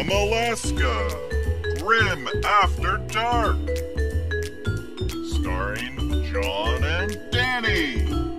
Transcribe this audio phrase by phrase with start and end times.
[0.00, 1.10] From Alaska,
[1.78, 3.58] Grim After Dark.
[5.28, 8.29] Starring John and Danny.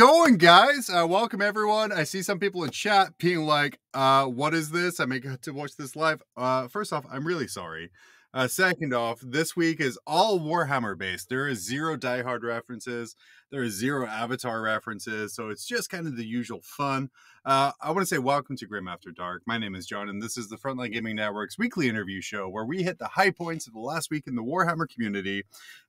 [0.00, 0.88] Going, guys?
[0.88, 1.92] Uh, welcome, everyone.
[1.92, 4.98] I see some people in chat being like, uh, what is this?
[4.98, 6.22] I may have to watch this live.
[6.38, 7.90] Uh, first off, I'm really sorry.
[8.32, 11.28] Uh, second off, this week is all Warhammer based.
[11.28, 13.16] There is zero Die Hard references.
[13.50, 15.34] There is zero Avatar references.
[15.34, 17.10] So it's just kind of the usual fun.
[17.44, 19.42] Uh, I want to say welcome to Grim After Dark.
[19.46, 22.64] My name is John, and this is the Frontline Gaming Network's weekly interview show where
[22.64, 25.44] we hit the high points of the last week in the Warhammer community,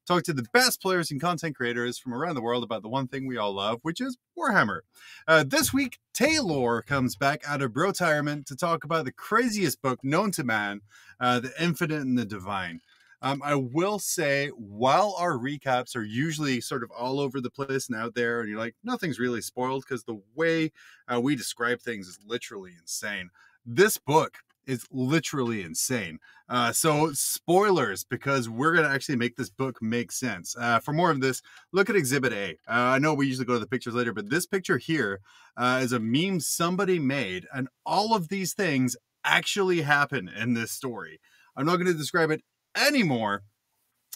[0.08, 3.08] talk to the best players and content creators from around the world about the one
[3.08, 4.80] thing we all love, which is Warhammer.
[5.28, 10.00] Uh, this week, Taylor comes back out of retirement to talk about the craziest book
[10.04, 10.82] known to man,
[11.22, 12.82] uh, The Infinite and the Divine.
[13.22, 17.88] Um, I will say, while our recaps are usually sort of all over the place
[17.88, 20.72] and out there, and you're like, nothing's really spoiled because the way
[21.08, 23.30] uh, we describe things is literally insane.
[23.64, 26.18] This book is literally insane.
[26.50, 30.56] Uh, so, spoilers, because we're going to actually make this book make sense.
[30.58, 32.52] Uh, for more of this, look at Exhibit A.
[32.68, 35.20] Uh, I know we usually go to the pictures later, but this picture here
[35.58, 40.72] uh, is a meme somebody made, and all of these things actually happen in this
[40.72, 41.20] story.
[41.56, 42.42] I'm not going to describe it
[42.76, 43.44] anymore.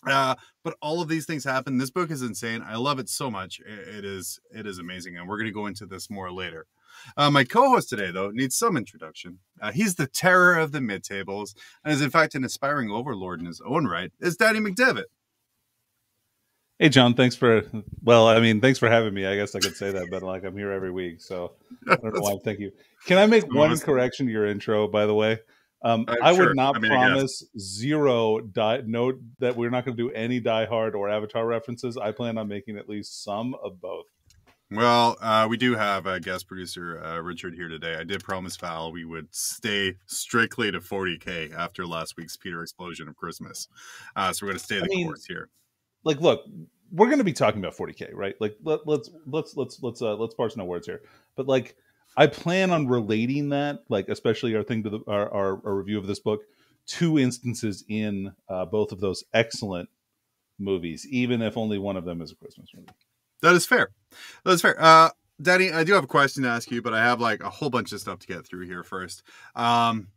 [0.08, 1.78] Uh, but all of these things happen.
[1.78, 2.64] This book is insane.
[2.66, 3.60] I love it so much.
[3.60, 6.68] It, is it is amazing, and we're going to go into this more later.
[7.18, 9.40] Uh, my co-host today, though, needs some introduction.
[9.62, 13.40] Uh, he's the terror of the mid tables, and is in fact an aspiring overlord
[13.40, 14.12] in his own right.
[14.20, 15.06] Is Danny McDevitt?
[16.78, 17.14] Hey, John.
[17.14, 17.64] Thanks for
[18.04, 19.26] well, I mean, thanks for having me.
[19.26, 21.54] I guess I could say that, but like I'm here every week, so
[21.90, 22.38] I don't know why.
[22.44, 22.72] Thank you.
[23.06, 24.88] Can I make one correction to your intro?
[24.88, 25.40] By the way,
[25.84, 26.48] um, Uh, I sure.
[26.48, 30.40] would not I mean, promise zero die no that we're not going to do any
[30.40, 31.98] Die Hard or Avatar references.
[31.98, 34.08] I plan on making at least some of both.
[34.72, 37.98] Well, uh, we do have a guest producer, uh, Richard, here today.
[37.98, 43.08] I did promise Val we would stay strictly to 40k after last week's Peter explosion
[43.08, 43.68] of Christmas.
[44.16, 45.50] Uh, so we're going to stay the mean, course here.
[46.04, 46.46] Like, look,
[46.92, 48.36] we're going to be talking about 40k, right?
[48.40, 51.04] Like, let, let's let's let's let's uh, let's parse no words here.
[51.36, 51.76] But like,
[52.18, 55.98] I plan on relating that, like, especially our thing to the our our, our review
[55.98, 56.42] of this book,
[56.86, 59.90] two instances in uh, both of those excellent
[60.60, 62.88] movies, even if only one of them is a Christmas movie.
[63.42, 63.90] That is fair.
[64.44, 64.82] That is fair.
[64.82, 65.10] Uh,
[65.42, 67.70] Danny, I do have a question to ask you, but I have like a whole
[67.70, 69.24] bunch of stuff to get through here first.
[69.56, 70.08] Um,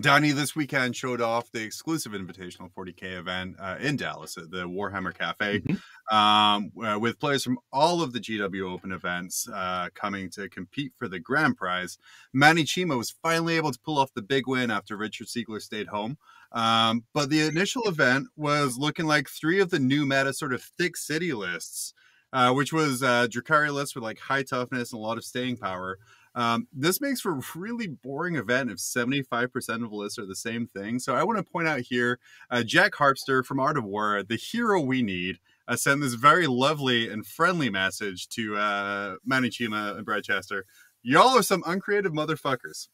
[0.00, 4.68] Danny this weekend showed off the exclusive invitational 40k event uh, in Dallas at the
[4.68, 5.62] Warhammer Cafe,
[6.10, 10.92] um, uh, with players from all of the GW Open events uh, coming to compete
[10.96, 11.98] for the grand prize.
[12.32, 15.88] Manny Chima was finally able to pull off the big win after Richard Siegler stayed
[15.88, 16.18] home.
[16.52, 20.62] Um, but the initial event was looking like three of the new meta sort of
[20.62, 21.92] thick city lists
[22.32, 25.56] uh, which was uh, Drukhari list with like high toughness and a lot of staying
[25.56, 25.98] power.
[26.38, 30.68] Um, this makes for a really boring event if 75% of lists are the same
[30.68, 31.00] thing.
[31.00, 34.36] So I want to point out here uh, Jack Harpster from Art of War, the
[34.36, 39.96] hero we need, uh, sent this very lovely and friendly message to uh, Manny Chima
[39.96, 40.64] and Brad Chester.
[41.02, 42.86] Y'all are some uncreative motherfuckers.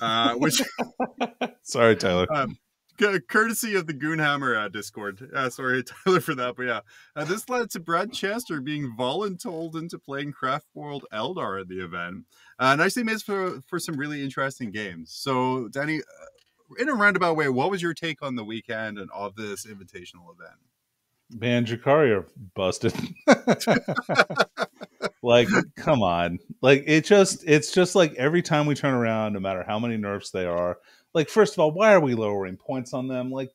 [0.00, 0.62] Uh, which
[1.64, 2.32] Sorry, Tyler.
[2.32, 2.56] um,
[2.98, 5.30] courtesy of the Goonhammer uh, Discord.
[5.34, 6.80] Uh, sorry, Tyler, for that, but yeah,
[7.16, 12.24] uh, this led to Brad Chester being voluntold into playing Craftworld Eldar at the event.
[12.58, 15.12] Uh, nicely made for for some really interesting games.
[15.12, 19.10] So, Danny, uh, in a roundabout way, what was your take on the weekend and
[19.12, 20.58] of this invitational event?
[21.30, 22.92] Man, Drukhari are busted.
[25.22, 26.38] like, come on.
[26.60, 29.96] Like it just it's just like every time we turn around, no matter how many
[29.96, 30.78] nerfs they are,
[31.14, 33.30] like first of all, why are we lowering points on them?
[33.30, 33.50] Like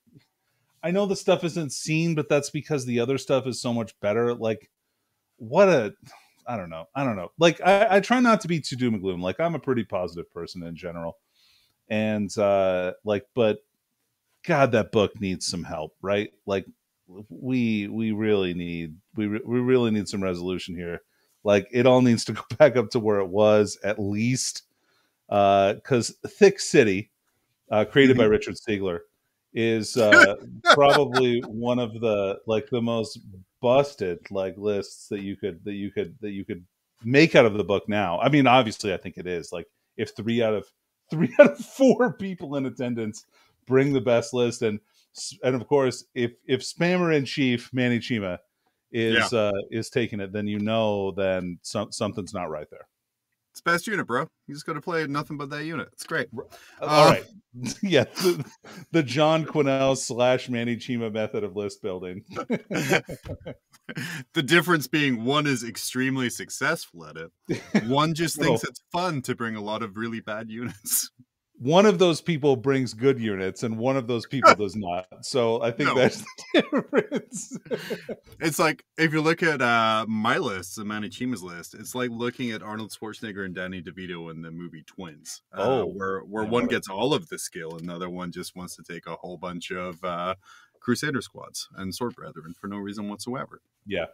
[0.83, 3.99] I know the stuff isn't seen, but that's because the other stuff is so much
[3.99, 4.33] better.
[4.33, 4.69] Like
[5.37, 5.93] what a
[6.47, 6.85] I don't know.
[6.95, 7.31] I don't know.
[7.37, 9.21] Like I, I try not to be too doom and gloom.
[9.21, 11.17] Like I'm a pretty positive person in general.
[11.89, 13.59] And uh like but
[14.45, 16.31] God, that book needs some help, right?
[16.45, 16.65] Like
[17.29, 21.01] we we really need we re- we really need some resolution here.
[21.43, 24.63] Like it all needs to go back up to where it was at least,
[25.29, 27.11] uh because Thick City,
[27.71, 28.99] uh, created by Richard Siegler,
[29.53, 30.35] is uh,
[30.73, 33.19] probably one of the like the most
[33.61, 36.65] busted like lists that you could that you could that you could
[37.03, 38.19] make out of the book now.
[38.19, 39.67] I mean, obviously, I think it is like
[39.97, 40.65] if three out of
[41.11, 43.25] three out of four people in attendance
[43.65, 44.79] bring the best list, and
[45.43, 48.39] and of course, if if spammer in chief Manny Chima
[48.91, 52.87] is uh is taking it, then you know then some, something's not right there.
[53.51, 54.27] It's best unit, bro.
[54.47, 55.89] You just got to play nothing but that unit.
[55.93, 56.29] It's great.
[56.81, 57.25] Uh, all right,
[57.81, 58.45] yeah, the,
[58.91, 62.23] the John Quinnell slash Manny Chima method of list building.
[64.33, 67.31] the difference being one is extremely successful at it.
[67.87, 71.09] One just thinks it's fun to bring a lot of really bad units.
[71.61, 75.07] One of those people brings good units, and one of those people does not.
[75.21, 75.95] So I think No.
[75.95, 76.21] that's
[76.53, 77.57] the difference.
[78.39, 82.11] It's like if you look at uh, my list, the Manny Chima's list, it's like
[82.11, 85.41] looking at Arnold Schwarzenegger and Danny DeVito in the movie Twins.
[85.53, 88.55] uh, Oh, where where one gets all of the skill, and the other one just
[88.55, 90.35] wants to take a whole bunch of uh,
[90.79, 93.61] Crusader squads and Sword Brethren for no reason whatsoever.
[93.85, 94.05] yeah,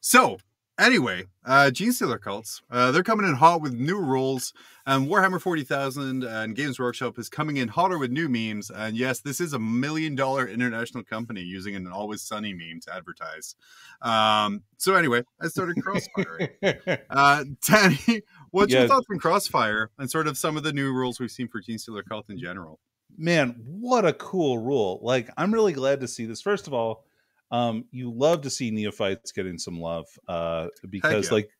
[0.00, 0.38] So,
[0.82, 4.52] anyway, uh, Genestealer cults, uh, they're coming in hot with new rules,
[4.86, 8.70] and Warhammer 40,000 and Games Workshop is coming in hotter with new memes.
[8.70, 12.94] And yes, this is a million dollar international company using an Always Sunny meme to
[12.94, 13.54] advertise.
[14.00, 16.98] Um, so, anyway, I started crossfiring.
[17.10, 18.80] uh, Danny, what's Yeah.
[18.80, 21.62] your thoughts on Crossfire and sort of some of the new rules we've seen for
[21.62, 22.78] Genestealer cult in general?
[23.18, 24.98] man, what a cool rule!
[25.02, 26.40] Like, I'm really glad to see this.
[26.40, 27.04] First of all,
[27.52, 31.34] um, you love to see neophytes getting some love, uh, because yeah.
[31.34, 31.50] like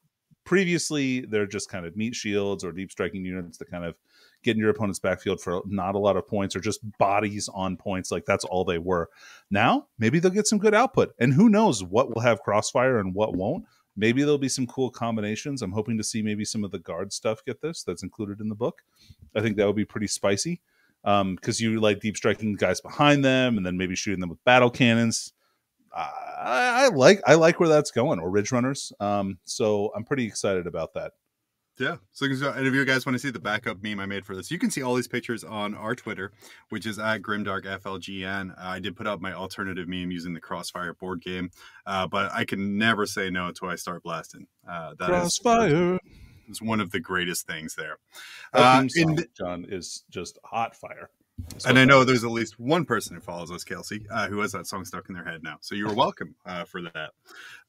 [0.44, 3.94] previously they're just kind of meat shields or deep striking units that kind of
[4.42, 7.76] get in your opponent's backfield for not a lot of points or just bodies on
[7.76, 8.10] points.
[8.10, 9.10] Like that's all they were.
[9.50, 13.14] Now maybe they'll get some good output, and who knows what will have crossfire and
[13.14, 13.66] what won't.
[13.94, 15.60] Maybe there'll be some cool combinations.
[15.60, 18.48] I'm hoping to see maybe some of the guard stuff get this that's included in
[18.48, 18.80] the book.
[19.36, 20.62] I think that would be pretty spicy
[21.04, 24.42] um because you like deep striking guys behind them and then maybe shooting them with
[24.44, 25.32] battle cannons
[25.94, 30.24] I, I like i like where that's going or ridge runners um so i'm pretty
[30.26, 31.12] excited about that
[31.78, 31.96] Yeah.
[32.12, 34.50] So, and if you guys want to see the backup meme I made for this,
[34.50, 36.30] you can see all these pictures on our Twitter,
[36.68, 38.54] which is at GrimdarkFLGN.
[38.58, 41.50] I did put up my alternative meme using the Crossfire board game,
[41.86, 44.46] uh, but I can never say no until I start blasting.
[44.68, 45.98] Uh, that is- crossfire
[46.48, 47.96] is one of the greatest things there.
[48.52, 52.84] Uh, song, john is just hot fire That's and I know there's at least one
[52.84, 55.56] person who follows us, Kelsey, uh, who has that song stuck in their head now.
[55.60, 57.10] So you're welcome uh, for that.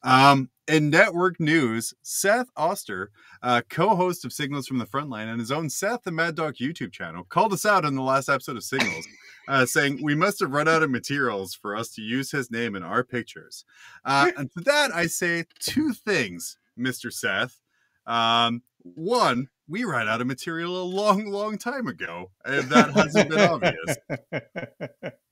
[0.04, 3.12] Um, in network news, Seth Oster,
[3.42, 6.92] uh, co-host of Signals from the Frontline and his own Seth the Mad Dog YouTube
[6.92, 9.06] channel, called us out in the last episode of Signals,
[9.48, 12.76] uh, saying we must have run out of materials for us to use his name
[12.76, 13.66] in our pictures.
[14.06, 17.12] Uh, and to that, I say two things, Mr.
[17.12, 17.60] Seth.
[18.06, 23.30] Um, one, we ran out of material a long, long time ago, and that hasn't
[23.30, 25.14] been obvious.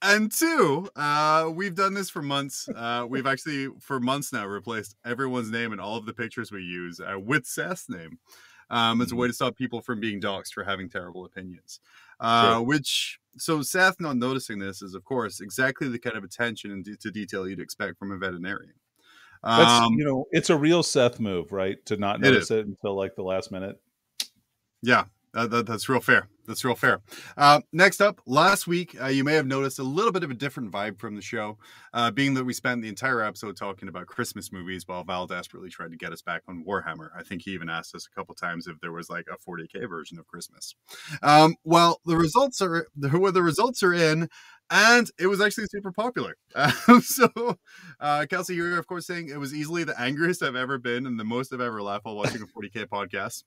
[0.00, 2.68] And two, uh, we've done this for months.
[2.68, 6.62] Uh, we've actually, for months now, replaced everyone's name in all of the pictures we
[6.62, 8.18] use uh, with Seth's name
[8.70, 11.80] um, as a way to stop people from being doxxed for having terrible opinions.
[12.20, 12.62] Uh, Sure.
[12.62, 17.10] Which, so Seth not noticing this is, of course, exactly the kind of attention to
[17.10, 18.74] detail you'd expect from a veterinarian.
[19.42, 21.84] That's Um, you know, it's a real Seth move, right?
[21.86, 23.80] To not notice it, until like the last minute.
[24.82, 25.04] Yeah,
[25.34, 26.28] uh, that, that's real fair.
[26.46, 27.00] That's real fair.
[27.36, 30.34] Uh, next up, last week, uh, you may have noticed a little bit of a
[30.34, 31.58] different vibe from the show,
[31.92, 35.68] uh, being that we spent the entire episode talking about Christmas movies while Val desperately
[35.68, 37.10] tried to get us back on Warhammer.
[37.14, 39.88] I think he even asked us a couple times if there was like a 40k
[39.88, 40.74] version of Christmas.
[41.22, 44.28] Um, well, the results are the, well, the results are in.
[44.70, 46.36] And it was actually super popular.
[46.54, 47.56] Um, so,
[48.00, 51.18] uh, Kelsey, you're of course saying it was easily the angriest I've ever been and
[51.18, 53.44] the most I've ever laughed while watching a 40k podcast.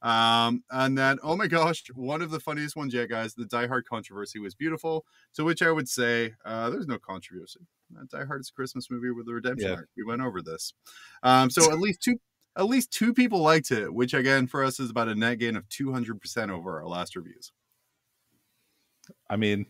[0.00, 3.34] Um, and then, oh my gosh, one of the funniest ones yet, guys.
[3.34, 5.04] The Die Hard controversy was beautiful.
[5.34, 7.60] To which I would say, uh, there's no controversy.
[7.96, 9.76] Uh, Die Hard is a Christmas movie with a redemption Yeah.
[9.76, 9.88] arc.
[9.96, 10.72] We went over this.
[11.22, 12.20] Um, so at least two,
[12.56, 15.56] at least two people liked it, which again for us is about a net gain
[15.56, 17.50] of 200% over our last reviews.
[19.28, 19.66] I mean,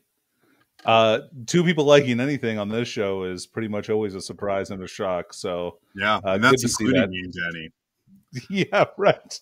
[0.85, 4.83] uh, two people liking anything on this show is pretty much always a surprise and
[4.83, 5.33] a shock.
[5.35, 7.13] So Yeah, Uh, that's including that.
[7.13, 7.71] you, Danny.
[8.71, 9.41] yeah, right.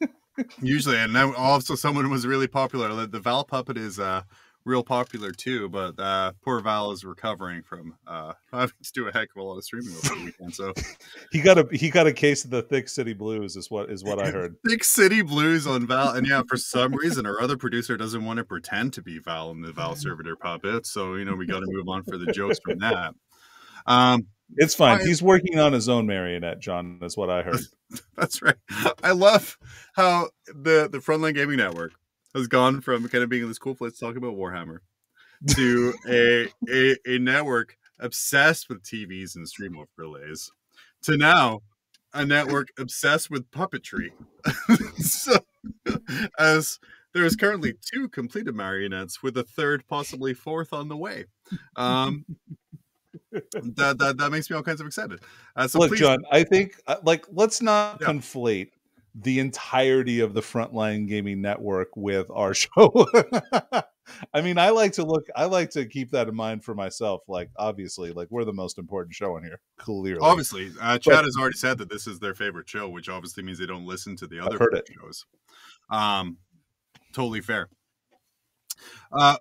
[0.62, 2.94] Usually, and then also someone was really popular.
[2.94, 4.22] The, the Val puppet is uh
[4.64, 9.12] real popular too, but uh poor Val is recovering from uh having to do a
[9.12, 10.54] heck of a lot of streaming over the weekend.
[10.54, 10.72] So
[11.32, 14.04] He got a he got a case of the thick city blues is what is
[14.04, 14.56] what I heard.
[14.68, 18.38] thick City Blues on Val, and yeah, for some reason our other producer doesn't want
[18.38, 21.60] to pretend to be Val in the Val servitor puppet, so you know we got
[21.60, 23.14] to move on for the jokes from that.
[23.86, 24.26] Um,
[24.56, 25.00] It's fine.
[25.00, 26.98] I- He's working on his own marionette, John.
[27.02, 27.60] Is what I heard.
[28.16, 28.56] That's right.
[29.02, 29.58] I love
[29.94, 31.92] how the the Frontline Gaming Network
[32.34, 34.78] has gone from kind of being in this cool place to talk about Warhammer
[35.48, 40.50] to a a, a network obsessed with TVs and stream overlays
[41.02, 41.60] to now
[42.14, 44.10] a network obsessed with puppetry.
[44.98, 45.36] so,
[46.38, 46.78] as
[47.14, 51.24] there is currently two completed marionettes with a third, possibly fourth, on the way.
[51.76, 52.24] Um,
[53.32, 55.20] that, that that makes me all kinds of excited.
[55.56, 58.08] Uh, so Look, please, John, I think uh, like let's not Yeah.
[58.08, 58.70] conflate
[59.14, 63.06] the entirety of the Frontline Gaming Network with our show.
[64.34, 65.26] I mean, I like to look.
[65.36, 67.22] I like to keep that in mind for myself.
[67.28, 69.60] Like, obviously, like we're the most important show on here.
[69.76, 73.42] Clearly, obviously, uh, Chad has already said that this is their favorite show, which obviously
[73.42, 74.58] means they don't listen to the other
[75.00, 75.26] shows.
[75.90, 76.38] Um,
[77.12, 77.68] totally fair.
[79.12, 79.36] Uh,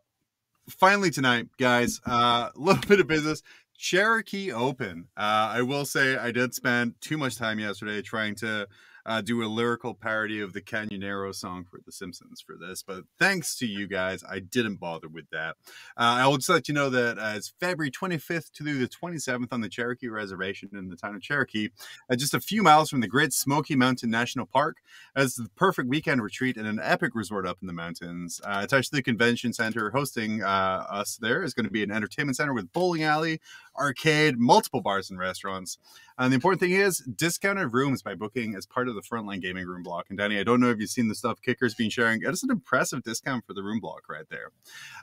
[0.69, 3.41] finally tonight, guys, a little bit of business.
[3.77, 5.07] Cherokee Open.
[5.17, 8.67] Uh, I will say I did spend too much time yesterday trying to
[9.05, 13.03] uh, do a lyrical parody of the Canyonero song for The Simpsons for this, but
[13.19, 15.55] thanks to you guys, I didn't bother with that.
[15.97, 19.51] Uh, I will just let you know that uh, it's February 25th to the 27th
[19.51, 21.69] on the Cherokee Reservation in the town of Cherokee,
[22.09, 24.77] uh, just a few miles from the Great Smoky Mountain National Park.
[25.15, 28.41] As the perfect weekend retreat and an epic resort up in the mountains.
[28.43, 31.91] Uh, attached to the convention center hosting uh, us there is going to be an
[31.91, 33.39] entertainment center with bowling alley,
[33.77, 35.77] arcade, multiple bars and restaurants.
[36.17, 39.65] And the important thing is discounted rooms by booking as part of the Frontline Gaming
[39.65, 40.07] Room block.
[40.09, 42.21] And Danny, I don't know if you've seen the stuff Kicker's been sharing.
[42.21, 44.51] It is an impressive discount for the room block right there.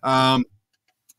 [0.03, 0.45] Um,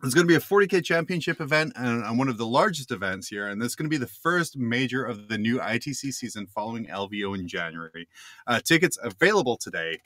[0.02, 3.28] there's going to be a 40k championship event and, and one of the largest events
[3.28, 6.86] here, and is going to be the first major of the new ITC season following
[6.86, 8.08] LVO in January.
[8.48, 10.00] Uh, tickets available today.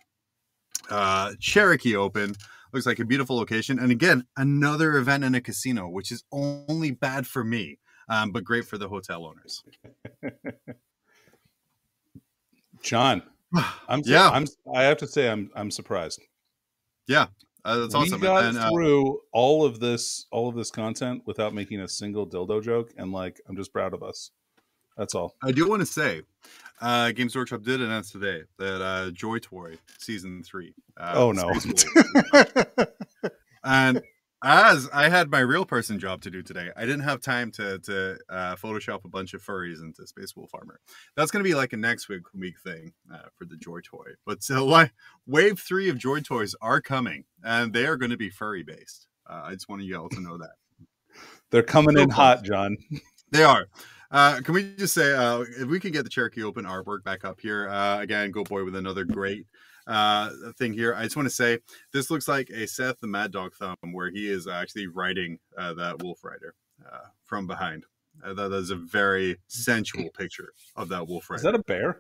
[0.90, 2.36] Uh, Cherokee Open
[2.74, 6.92] looks like a beautiful location, and again, another event in a casino, which is only
[6.92, 9.64] bad for me, um, but great for the hotel owners.
[12.82, 13.24] John,
[13.88, 14.30] I'm Yeah.
[14.30, 14.46] I'm.
[14.74, 15.50] I have to say, I'm.
[15.56, 16.22] I'm surprised.
[17.66, 18.20] Uh, that's awesome.
[18.20, 21.88] We got And, uh, through all of this, all of this content without making a
[21.88, 24.32] single dildo joke, and like, I'm just proud of us.
[24.98, 25.36] That's all.
[25.44, 26.22] I do want to say,
[26.82, 30.74] uh, Games Workshop did announce today that uh, Joy Toy season three.
[30.98, 31.52] Uh, oh no.
[33.64, 34.02] And
[34.44, 37.80] as I had my real person job to do today, I didn't have time to
[37.80, 40.82] to uh, Photoshop a bunch of furries into Space Wolf armor.
[41.16, 44.12] That's going to be like a next week week thing uh, for the Joy Toy.
[44.26, 44.92] But so like
[45.26, 49.08] wave three of Joy Toys are coming, and they are going to be furry based.
[49.26, 50.56] Uh, I just want you all to know that
[51.50, 52.76] They're coming So in hot, John.
[53.32, 53.68] they are.
[54.14, 57.26] Uh, can we just say uh, if we can get the Cherokee Open artwork back
[57.26, 58.30] up here uh, again?
[58.30, 59.48] Go boy with another great
[59.88, 60.30] uh,
[60.60, 60.94] thing here.
[60.94, 61.58] I just want to say
[61.92, 65.74] this looks like a Seth the Mad Dog thumb where he is actually riding uh,
[65.74, 66.54] that Wolf Rider
[66.86, 67.86] uh, from behind.
[68.24, 71.40] Uh, that is a very sensual picture of that Wolf Rider.
[71.40, 72.00] Is that a bear?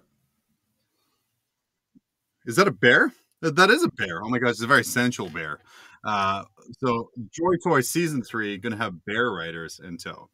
[2.45, 3.11] Is that a bear?
[3.41, 4.23] That, that is a bear.
[4.23, 5.61] Oh my gosh, it's a very sensual bear.
[6.03, 6.43] Uh,
[6.77, 10.29] so Joy Toy season three gonna have bear riders in tow.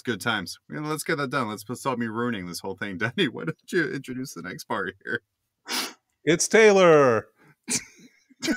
[0.00, 0.58] It's good times.
[0.72, 1.48] Yeah, let's get that done.
[1.50, 3.28] Let's stop me ruining this whole thing, Danny.
[3.28, 5.20] Why don't you introduce the next part here?
[6.24, 7.26] It's Taylor.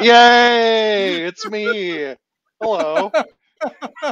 [0.00, 1.24] Yay!
[1.24, 2.14] It's me.
[2.62, 3.10] Hello.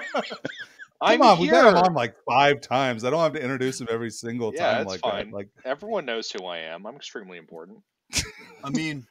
[1.00, 1.84] I'm Come on, we got him here.
[1.84, 3.04] on like five times.
[3.04, 5.30] I don't have to introduce him every single Yeah, time like fine.
[5.30, 5.36] that.
[5.36, 6.84] Like Everyone knows who I am.
[6.84, 7.78] I'm extremely important.
[8.64, 9.06] I mean,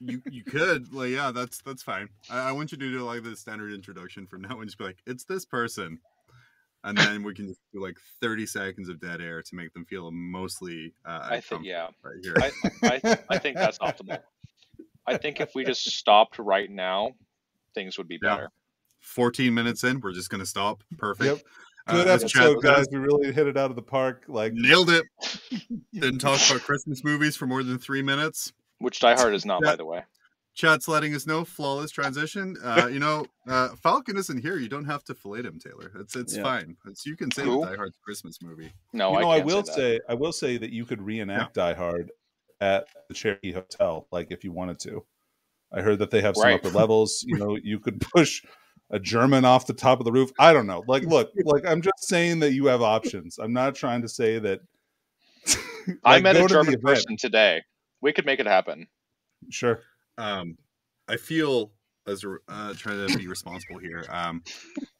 [0.00, 2.08] you you could like yeah, that's that's fine.
[2.30, 4.66] I, I want you to do like the standard introduction from now on.
[4.66, 5.98] Just be like, it's this person,
[6.82, 9.84] and then we can just do like thirty seconds of dead air to make them
[9.84, 10.92] feel mostly.
[11.04, 11.88] Uh, I think yeah.
[12.02, 12.34] right here.
[12.38, 14.18] I, I I think that's optimal.
[15.06, 17.12] I think if we just stopped right now,
[17.74, 18.34] things would be Yeah.
[18.36, 18.50] better.
[19.00, 20.82] 14 minutes in, we're just gonna stop.
[20.98, 21.26] Perfect.
[21.26, 21.46] Yep.
[21.86, 22.86] Uh, good as episode, Chad guys.
[22.90, 24.24] We really hit it out of the park.
[24.28, 25.04] Like Nailed it.
[25.92, 28.52] Didn't talk about Christmas movies for more than three minutes.
[28.78, 29.70] Which Die Hard is not, Yeah.
[29.72, 30.02] by the way.
[30.54, 32.56] Chat's letting us know flawless transition.
[32.62, 34.56] Uh, you know, uh, Falcon isn't here.
[34.56, 35.90] You don't have to fillet him, Taylor.
[35.98, 36.42] It's it's Yeah.
[36.44, 36.76] fine.
[36.86, 37.64] It's, you can say Cool.
[37.64, 38.72] Die Hard's Christmas movie.
[38.92, 39.74] No, you know, I I, can't will say, that.
[39.76, 42.12] say, I will say that you could reenact Die Hard
[42.60, 45.04] at the Cherokee Hotel, like if you wanted to.
[45.72, 46.54] I heard that they have some Right.
[46.64, 47.24] upper levels.
[47.26, 48.44] You know, you could push
[48.90, 50.30] a German off the top of the roof.
[50.38, 50.84] I don't know.
[50.86, 53.38] Like, look, like I'm just saying that you have options.
[53.40, 54.60] I'm not trying to say that.
[56.04, 56.82] I like, met go a to the German event.
[56.84, 57.62] person today.
[58.04, 58.86] We could make it happen.
[59.50, 59.80] Sure.
[60.18, 60.58] Um,
[61.08, 61.72] I feel
[62.06, 64.04] as a- uh, trying to be responsible here.
[64.10, 64.42] Um,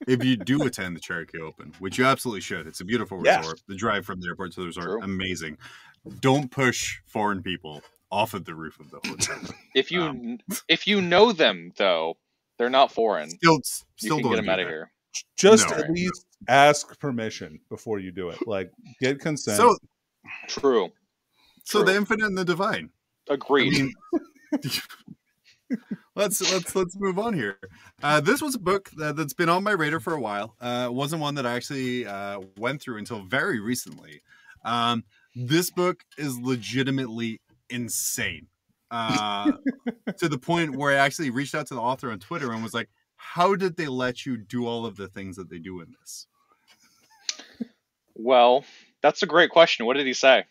[0.08, 3.38] if you do attend the Cherokee Open, which you absolutely should, it's a beautiful Yeah.
[3.40, 3.62] resort.
[3.68, 5.02] The drive from the airport to the resort, True.
[5.02, 5.58] amazing.
[6.20, 9.38] Don't push foreign people off of the roof of the hotel.
[9.74, 10.38] If you Um.
[10.68, 12.16] if you know them though,
[12.56, 13.28] they're not foreign.
[13.30, 13.60] Still, You
[13.96, 14.90] still can don't get them out of here.
[15.36, 15.76] Just No.
[15.76, 18.38] at least ask permission before you do it.
[18.46, 19.58] Like, get consent.
[19.58, 19.76] So,
[20.48, 20.90] True.
[21.64, 22.90] so the infinite and the divine.
[23.30, 23.72] I Agreed.
[23.72, 23.92] mean,
[26.14, 27.58] let's let's let's move on here.
[28.02, 30.54] Uh, this was a book that, that's been on my radar for a while.
[30.60, 34.20] Uh, it wasn't one that I actually uh, went through until very recently.
[34.64, 35.04] Um,
[35.34, 37.40] this book is legitimately
[37.70, 38.46] insane
[38.90, 39.52] uh,
[40.18, 42.74] to the point where I actually reached out to the author on Twitter and was
[42.74, 45.94] like, "How did they let you do all of the things that they do in
[46.00, 46.26] this?"
[48.14, 48.64] Well,
[49.02, 49.86] that's a great question.
[49.86, 50.44] What did he say?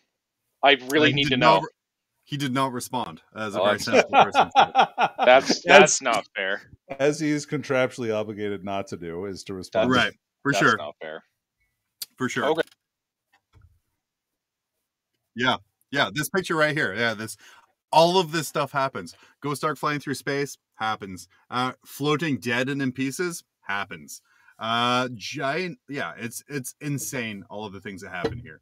[0.62, 1.60] I really He need to know.
[1.60, 1.68] re-
[2.24, 4.50] he did not respond as a Oh, very sensible person.
[5.24, 6.62] That's that's not fair.
[6.98, 9.90] as he's contractually obligated not to do is to respond.
[9.90, 10.12] right,
[10.42, 11.22] for that's sure, not fair.
[12.16, 12.44] for sure.
[12.46, 12.62] Okay.
[15.34, 15.56] Yeah,
[15.90, 16.10] yeah.
[16.12, 16.94] This picture right here.
[16.94, 17.36] Yeah, this.
[17.92, 19.14] All of this stuff happens.
[19.40, 21.28] Ghost Ark flying through space happens.
[21.50, 24.20] Uh, floating dead and in pieces happens.
[24.58, 25.78] Uh, giant.
[25.88, 27.44] Yeah, it's it's insane.
[27.50, 28.60] All of the things that happen here.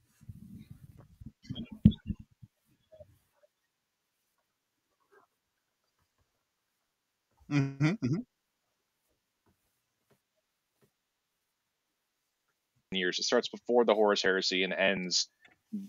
[7.53, 8.23] Hmm hmm
[12.93, 13.19] years.
[13.19, 15.29] It starts before the Horus Heresy and ends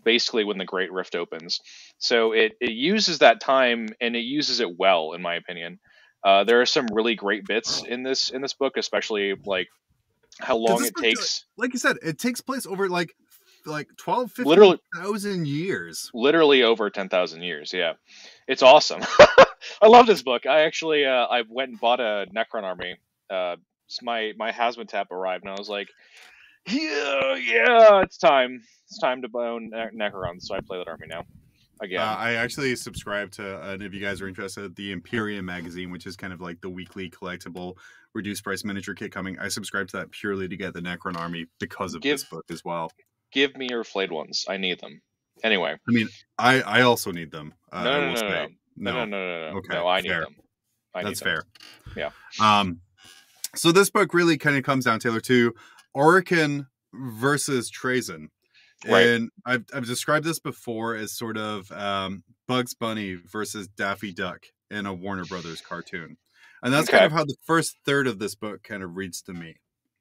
[0.04, 1.60] basically when the Great Rift opens.
[1.98, 5.80] So it, it uses that time and it uses it well, in my opinion.
[6.24, 9.68] Uh, there are some really great bits in this in this book, especially like
[10.40, 11.46] how long it takes.
[11.58, 13.14] Like you said, it takes place over like
[13.66, 16.10] like 12, Literally- 15,000 years.
[16.14, 17.72] Literally over ten thousand years.
[17.74, 17.94] Yeah,
[18.48, 19.02] it's awesome.
[19.82, 20.46] I love this book.
[20.46, 22.98] I actually uh, I went and bought a Necron army.
[23.30, 23.56] Uh,
[24.02, 25.88] my my Hasman tap arrived, and I was like,
[26.68, 28.62] yeah, yeah, it's time.
[28.88, 30.44] It's time to own Ne- Necrons.
[30.44, 31.24] So I play that army now.
[31.82, 32.00] Again.
[32.02, 35.92] Uh, I actually subscribe to, uh, and if you guys are interested, the Imperium magazine,
[35.92, 37.76] which is kind of like the weekly collectible
[38.14, 39.38] reduced price miniature kit coming.
[39.40, 42.46] I subscribe to that purely to get the Necron army because of Give- this book
[42.52, 42.92] as well.
[43.34, 44.46] Give me your flayed ones.
[44.48, 45.02] I need them.
[45.44, 47.54] Anyway, I mean, I I also need them.
[47.72, 48.48] Uh, no, no, no, no, no,
[48.78, 49.88] no, no, no, no, Okay, no.
[49.88, 50.22] I need fair.
[50.22, 50.36] them.
[50.96, 51.38] I That's them.
[51.96, 52.12] fair.
[52.40, 52.60] Yeah.
[52.60, 52.80] Um,
[53.56, 55.54] so this book really kind of comes down, Taylor, to
[55.96, 58.28] Orikan versus Trazyn.
[58.88, 59.06] Right.
[59.08, 64.46] And I've, I've described this before as sort of um, Bugs Bunny versus Daffy Duck
[64.70, 66.18] in a Warner Brothers cartoon.
[66.62, 69.34] And that's kind of how the first third of this book kind of reads to
[69.34, 69.56] me.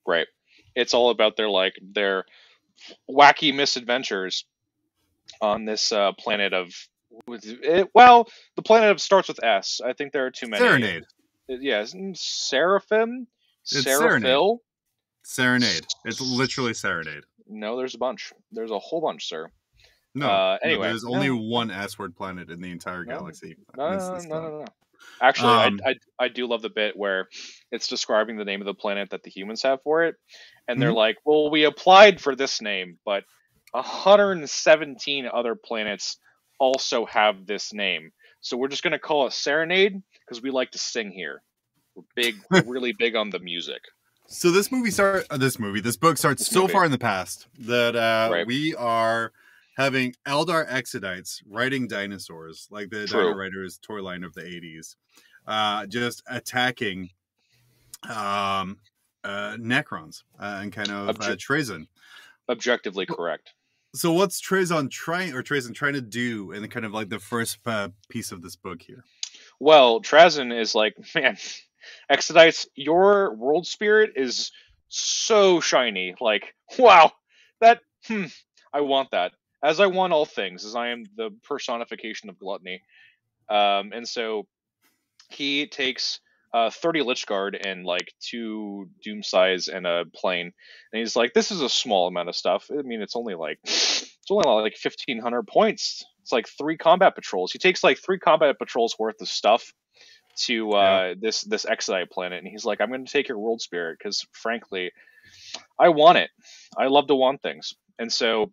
[0.06, 0.26] Right.
[0.74, 2.24] It's all about their like their
[3.10, 4.44] wacky misadventures
[5.40, 6.72] on this uh, planet of.
[7.26, 9.80] with- It, well, the planet of starts with S.
[9.84, 10.64] I think there are too many.
[10.64, 11.02] Serenade.
[11.50, 13.26] Uh, Yeah, isn't Seraphim.
[13.62, 14.58] It's Seraphil.
[15.24, 15.86] Serenade.
[16.04, 17.24] It's literally Serenade.
[17.48, 18.32] No, there's a bunch.
[18.50, 19.50] There's a whole bunch, sir.
[20.14, 21.36] No, Uh, no, anyway, there's only no.
[21.36, 23.56] one S word planet in the entire galaxy.
[23.76, 24.64] No, no, no, no, no.
[25.20, 27.28] Actually, Um, I, I I do love the bit where
[27.70, 30.16] it's describing the name of the planet that the humans have for it,
[30.68, 30.96] and they're Mhm.
[30.96, 33.24] like, "Well, we applied for this name, but
[33.72, 36.18] 117 other planets
[36.58, 40.78] also have this name, so we're just gonna call it Serenade because we like to
[40.78, 41.42] sing here.
[41.94, 43.82] We're big, we're really big on the music.
[44.26, 46.72] So this movie start uh, this movie this book starts This so movie.
[46.72, 48.46] far in the past that uh, Right.
[48.46, 49.32] we are
[49.76, 53.24] having Eldar Exodites writing dinosaurs like the True.
[53.24, 54.96] Dino Riders toy line of the 80s,
[55.46, 57.10] uh, just attacking
[58.08, 58.78] um,
[59.24, 61.86] uh, Necrons uh, and kind of uh, Obje- Trazyn.
[62.48, 63.54] Objectively correct.
[63.94, 67.58] So what's Trazyn trying or Trazyn trying to do in kind of like the first
[67.66, 69.04] uh, piece of this book here?
[69.60, 71.36] Well, Trazyn is like, man,
[72.10, 74.50] Exodites, your world spirit is
[74.88, 76.14] so shiny.
[76.20, 77.12] Like, wow,
[77.60, 78.26] that, hmm,
[78.72, 79.32] I want that.
[79.62, 82.82] As I want all things, as I am the personification of gluttony.
[83.48, 84.46] Um, and so
[85.30, 86.20] he takes
[86.52, 90.52] uh, 30 Lychguard and like two Doom Scythes and a plane.
[90.92, 92.68] And he's like, this is a small amount of stuff.
[92.70, 96.04] I mean, it's only like, it's only like 1500 points.
[96.22, 97.52] It's like three combat patrols.
[97.52, 99.72] He takes like three combat patrols worth of stuff
[100.34, 103.60] to uh, this this Exodite planet, and he's like, "I'm going to take your world
[103.60, 104.92] spirit because, frankly,
[105.78, 106.30] I want it.
[106.76, 108.52] I love to want things." And so,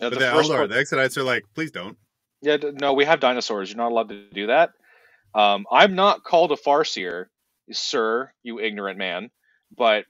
[0.00, 1.96] But the first the Exodites are like, please don't.
[2.42, 3.70] yeah, no, we have dinosaurs.
[3.70, 4.70] You're not allowed to do that.
[5.34, 7.26] Um, I'm not called a Farseer,
[7.72, 9.30] sir, you ignorant man.
[9.76, 10.04] But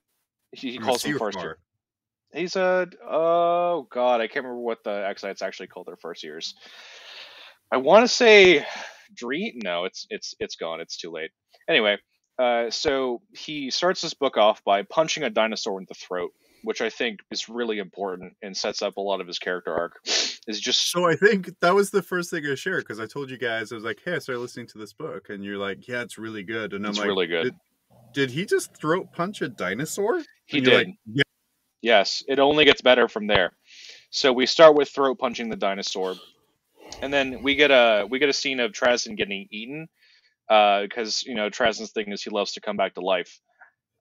[0.52, 1.32] he, he calls him Seer Farseer.
[1.32, 1.58] Far.
[2.32, 6.54] He's a oh god, I can't remember what the Exodites actually called their Farseers.
[7.72, 8.66] I want to say
[9.14, 9.54] Dreet.
[9.62, 10.80] No, it's it's it's gone.
[10.80, 11.30] It's too late.
[11.68, 11.96] Anyway,
[12.38, 16.80] uh, so he starts this book off by punching a dinosaur in the throat, which
[16.80, 20.00] I think is really important and sets up a lot of his character arc.
[20.46, 23.30] Is just So I think that was the first thing I shared because I told
[23.30, 25.88] you guys I was like, "Hey, I started listening to this book," and you're like,
[25.88, 27.44] "Yeah, it's really good." And I'm it's like, really good.
[27.44, 27.54] Did,
[28.12, 30.22] did he just throat punch a dinosaur?
[30.46, 30.86] he And you're did.
[30.88, 31.22] Like, yeah.
[31.82, 33.52] Yes, it only gets better from there.
[34.10, 36.14] So we start with throat punching the dinosaur,
[37.02, 39.88] and then we get a we get a scene of Trazyn getting eaten
[40.48, 43.40] because you know Trazyn's thing is he loves to come back to life.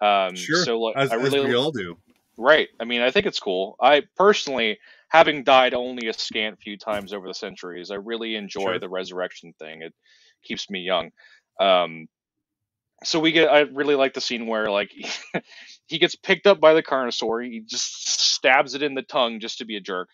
[0.01, 1.97] Um, Sure, So like, as, I really we all do.
[2.37, 2.69] Right.
[2.79, 3.75] I mean, I think it's cool.
[3.81, 8.61] I personally, having died only a scant few times over the centuries, I really enjoy
[8.61, 8.79] Sure.
[8.79, 9.81] the resurrection thing.
[9.81, 9.93] It
[10.43, 11.11] keeps me young.
[11.59, 12.07] Um,
[13.03, 13.49] so we get.
[13.49, 14.91] I really like the scene where like
[15.87, 17.45] he gets picked up by the Carnosaur.
[17.45, 20.09] He just stabs it in the tongue just to be a jerk,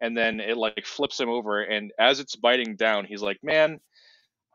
[0.00, 1.62] and then it like flips him over.
[1.62, 3.80] And as it's biting down, he's like, "Man,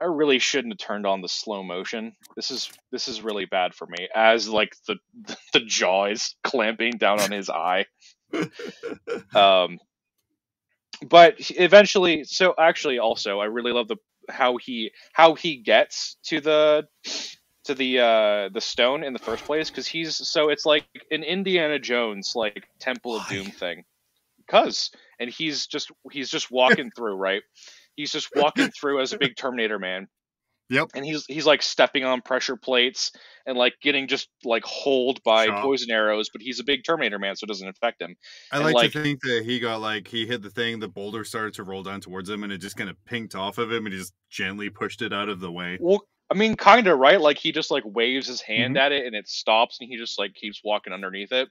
[0.02, 2.14] I really shouldn't have turned on the slow motion.
[2.36, 4.98] This is this is really bad for me." As like the
[5.54, 7.86] the jaw is clamping down on his eye.
[9.36, 9.80] Um,
[11.08, 13.98] but eventually, so actually, also, I really love the
[14.30, 16.88] how he how he gets to the
[17.64, 21.24] to the uh the stone in the first place because he's so it's like an
[21.24, 23.84] Indiana Jones like Temple of Doom thing
[24.38, 27.44] because and he's just he's just walking through right
[28.00, 30.08] he's just walking through as a big Terminator man
[30.72, 30.90] Yep.
[30.94, 33.12] and he's he's like stepping on pressure plates
[33.48, 35.64] and like getting just like holed by Shot.
[35.64, 38.16] poison arrows but he's a big Terminator man so it doesn't affect him
[38.52, 40.88] I And, like, like- to think that he got like he hit the thing, the
[40.88, 43.72] boulder started to roll down towards him, and it just kind of pinked off of
[43.72, 45.78] him, and he just gently pushed it out of the way.
[45.82, 47.20] Well, I mean, kind of right.
[47.20, 48.86] Like he just like waves his hand mm-hmm.
[48.86, 51.50] at it, and it stops, and he just like keeps walking underneath it.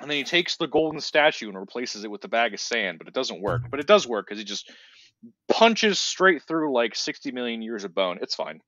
[0.00, 2.98] And then he takes the golden statue and replaces it with a bag of sand,
[2.98, 3.62] but it doesn't work.
[3.62, 3.70] Mm-hmm.
[3.70, 4.70] But it does work because he just
[5.48, 8.18] punches straight through like sixty million years of bone.
[8.22, 8.60] It's fine.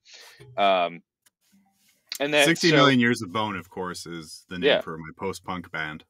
[0.56, 1.02] Um,
[2.20, 4.80] and then Sixty so- million years of bone, of course, is the name Yeah.
[4.80, 6.04] for my post-punk band.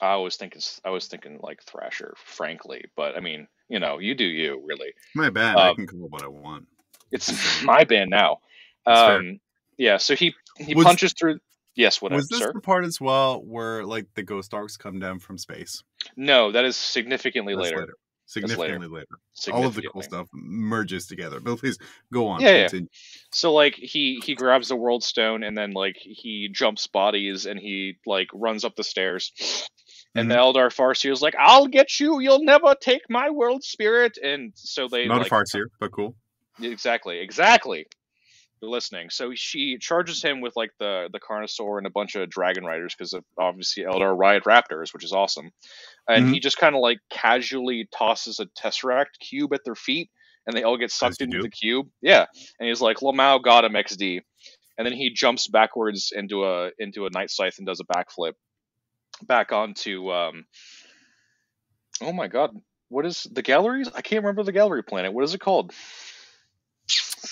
[0.00, 2.84] I was thinking, I was thinking like Thrasher, frankly.
[2.96, 4.92] But I mean, you know, you do you, really.
[5.14, 6.66] My band, I Um, can call what I want.
[7.12, 7.28] It's
[7.62, 8.38] my band now.
[8.86, 9.40] Um,
[9.78, 9.98] yeah.
[9.98, 11.38] So he he Was- punches through.
[11.76, 12.52] Yes, whatever, Was this sir.
[12.52, 15.82] the part as well where like the ghost arcs come down from space?
[16.16, 17.94] No, that is significantly That's later.
[18.26, 19.06] Significantly later.
[19.12, 19.66] All Significantly.
[19.66, 21.40] of the cool stuff merges together.
[21.40, 21.78] But please
[22.12, 22.40] go on.
[22.40, 22.80] Yeah, yeah.
[23.32, 27.60] So like he he grabs the world stone and then like he jumps bodies and
[27.60, 29.32] he like runs up the stairs.
[30.16, 30.56] And the Mm-hmm.
[30.58, 32.20] Eldar Farseer is like, "I'll get you.
[32.20, 35.90] You'll never take my world spirit." And so they Not like, a farce here, but
[35.90, 36.14] cool.
[36.62, 37.86] Exactly, exactly.
[38.68, 39.10] Listening.
[39.10, 42.94] So she charges him with like the the Carnosaur and a bunch of Dragon Riders
[42.96, 45.50] because obviously Eldar ride Raptors, which is awesome.
[46.08, 46.34] And Mm-hmm.
[46.34, 50.10] he just kind of like casually tosses a Tesseract cube at their feet,
[50.46, 51.42] and they all get sucked into do.
[51.42, 51.88] the cube.
[52.02, 52.26] Yeah,
[52.60, 54.20] and he's like, "Lamau got him XD,"
[54.78, 58.32] and then he jumps backwards into a into a Night Scythe and does a backflip
[59.22, 60.10] back onto.
[60.12, 60.44] um
[62.02, 62.50] Oh my god,
[62.88, 63.88] what is the galleries?
[63.94, 65.12] I can't remember the gallery planet.
[65.12, 65.72] What is it called?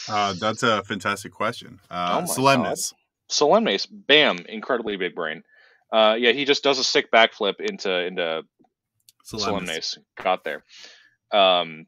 [0.08, 1.80] Uh, that's a fantastic question.
[1.90, 2.92] Uh, Oh my Solemnace.
[3.28, 5.42] Solemnace, bam, incredibly big brain.
[5.92, 8.42] Uh, yeah, he just does a sick backflip into into
[9.24, 9.44] Solemnace.
[9.44, 9.98] Solemnace.
[10.16, 10.64] Got there.
[11.32, 11.86] Um,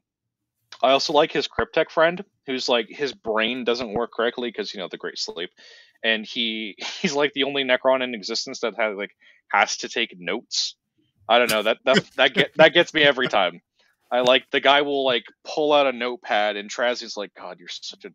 [0.81, 4.79] I also like his Cryptek friend, who's like his brain doesn't work correctly because you
[4.79, 5.49] know the Great Sleep,
[6.03, 9.15] and he he's like the only Necron in existence that has like
[9.49, 10.75] has to take notes.
[11.27, 13.61] I don't know that that that get that gets me every time.
[14.15, 17.67] I like the guy will like pull out a notepad and Trazi's like, God, you're
[17.67, 18.09] such a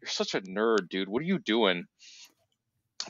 [0.00, 1.08] you're such a nerd, dude.
[1.08, 1.84] What are you doing?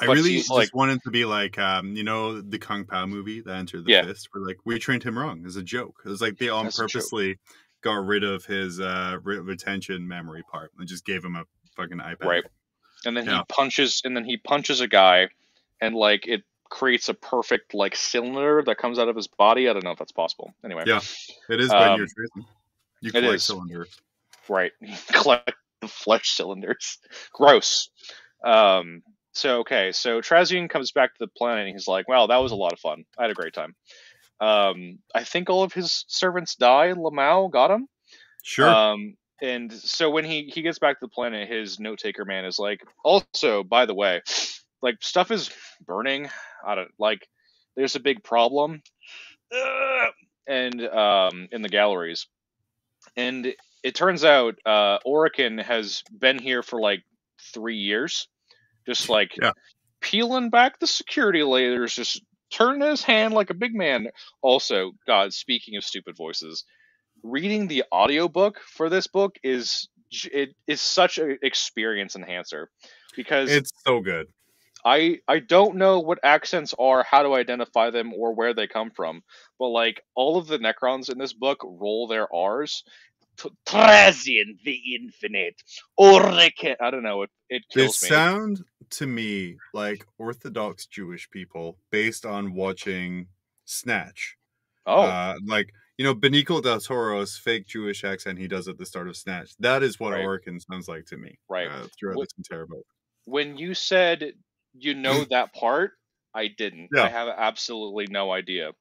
[0.01, 3.07] I But really just like- wanted to be like, um, you know, the Kung Pow
[3.07, 4.05] movie, The Enter the Yeah.
[4.05, 6.03] Fist, where like we trained him wrong as a joke.
[6.05, 6.91] It was like they on As a joke.
[6.93, 7.39] purposely
[7.81, 11.45] got rid of his uh, re- retention memory part and just gave him a
[11.77, 12.25] fucking iPad.
[12.25, 12.45] Right.
[13.07, 13.39] and then Yeah.
[13.39, 15.29] he punches and then he punches a guy
[15.81, 19.69] and like it creates a perfect like cylinder that comes out of his body.
[19.69, 20.55] I don't know if that's possible.
[20.65, 20.85] Anyway.
[20.87, 21.01] Yeah.
[21.49, 22.07] It is Um.
[23.01, 23.97] You collect cylinders.
[24.49, 24.73] right.
[25.13, 26.99] Collect the flesh cylinders.
[27.33, 27.91] Gross.
[28.45, 29.93] Um so okay.
[29.93, 32.73] So Trazyn comes back to the planet and he's like wow that was a lot
[32.73, 33.05] of fun.
[33.19, 33.75] I had a great time.
[34.41, 36.93] Um i think all of his servants die.
[36.93, 37.89] Lamau got him.
[38.43, 38.69] Sure.
[38.69, 42.45] Um, and so when he he gets back to the planet, his note taker man
[42.45, 44.23] is like, also, by the way,
[44.85, 45.51] like stuff is
[45.87, 46.31] burning.
[46.67, 47.27] I don't like.
[47.77, 48.83] There's a big problem,
[49.53, 50.13] Ugh.
[50.47, 52.29] and um, in the galleries,
[53.17, 57.03] and it turns out uh, Orikan has been here for like
[57.55, 58.29] three years,
[58.87, 59.53] just like Yeah.
[60.03, 64.09] peeling back the security layers, just turning his hand like a big man.
[64.43, 66.65] Also, God, speaking of stupid voices,
[67.25, 69.89] reading the audiobook for this book is
[70.33, 72.71] it is such an experience enhancer
[73.17, 74.27] because it's so good.
[74.85, 78.91] I I don't know what accents are, how to identify them, or where they come
[78.91, 79.23] from.
[79.59, 82.85] But like all of the Necrons in this book roll their R's.
[83.37, 85.61] T- Trazyn the Infinite,
[85.99, 86.77] Orikan.
[86.81, 87.23] I don't know.
[87.23, 87.89] It it They me.
[87.93, 93.27] sound to me like Orthodox Jewish people based on watching
[93.65, 94.37] Snatch.
[94.87, 98.87] oh, Uh, like you know, Benicio del Toro's fake Jewish accent he does at the
[98.87, 99.57] start of Snatch.
[99.59, 100.41] That is what Right.
[100.71, 101.37] Sounds like to me.
[101.49, 101.69] Right.
[101.69, 102.85] Uh, throughout What- this entire book.
[103.27, 104.35] When you said
[104.75, 105.93] you know that part,
[106.35, 106.89] I didn't.
[106.95, 107.05] Yeah.
[107.05, 108.73] I have absolutely no idea.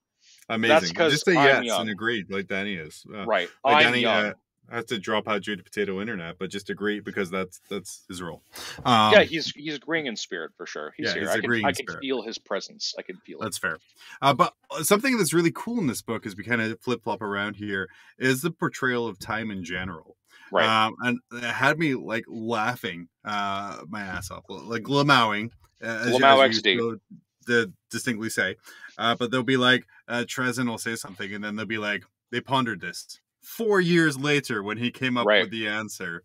[0.49, 0.95] Amazing.
[0.95, 3.05] Just say yes and agreed, like Danny is.
[3.13, 3.49] Uh, right.
[3.63, 4.33] like I'm Danny uh,
[4.69, 8.21] has to drop out due to potato internet, but just agree because that's that's his
[8.21, 8.41] role.
[8.85, 10.93] Um, yeah, he's he's agreeing in spirit for sure.
[10.97, 11.21] He's yeah, here.
[11.21, 12.93] he's I can, I can feel his presence.
[12.97, 13.43] I can feel it.
[13.43, 13.79] That's fair.
[14.21, 17.21] Uh, but something that's really cool in this book, as we kind of flip flop
[17.21, 20.17] around here, is the portrayal of time in general.
[20.51, 20.85] Right.
[20.85, 25.51] Um, and it had me like laughing uh, my ass off, like lamowing.
[25.83, 26.77] Uh, Lamau XD.
[26.79, 26.97] so
[27.65, 28.55] di- distinctly say.
[28.97, 32.03] Uh, but they'll be like, uh, Trazyn will say something, and then they'll be like,
[32.31, 35.41] they pondered this four years later when he came up Right.
[35.43, 36.23] with the answer.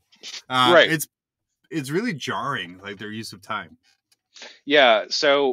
[0.48, 0.90] Uh, Right.
[0.90, 1.06] It's
[1.70, 3.76] it's really jarring, like their use of time.
[4.64, 5.04] Yeah.
[5.10, 5.52] So,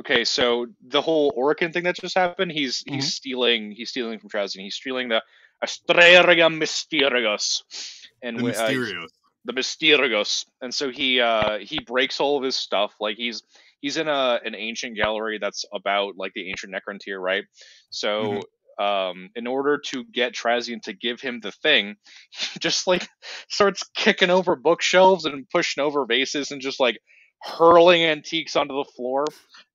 [0.00, 0.24] okay.
[0.24, 2.94] So the whole Orikan thing that just happened, he's Mm-hmm.
[2.96, 4.60] he's stealing he's stealing from Trazyn.
[4.60, 5.22] He's stealing the
[5.64, 7.62] Astraria Mysterios,
[8.22, 9.08] and The wi- uh, Mysterios.
[9.44, 10.44] The Mysterios.
[10.60, 12.94] And so he uh he breaks all of his stuff.
[13.00, 13.42] Like he's
[13.80, 17.44] he's in a an ancient gallery that's about like the ancient Necrontyr, right?
[17.90, 18.40] So.
[18.78, 21.96] Um, in order to get Trazyn to give him the thing,
[22.30, 23.06] he just like
[23.50, 26.98] starts kicking over bookshelves and pushing over vases and just like
[27.42, 29.26] hurling antiques onto the floor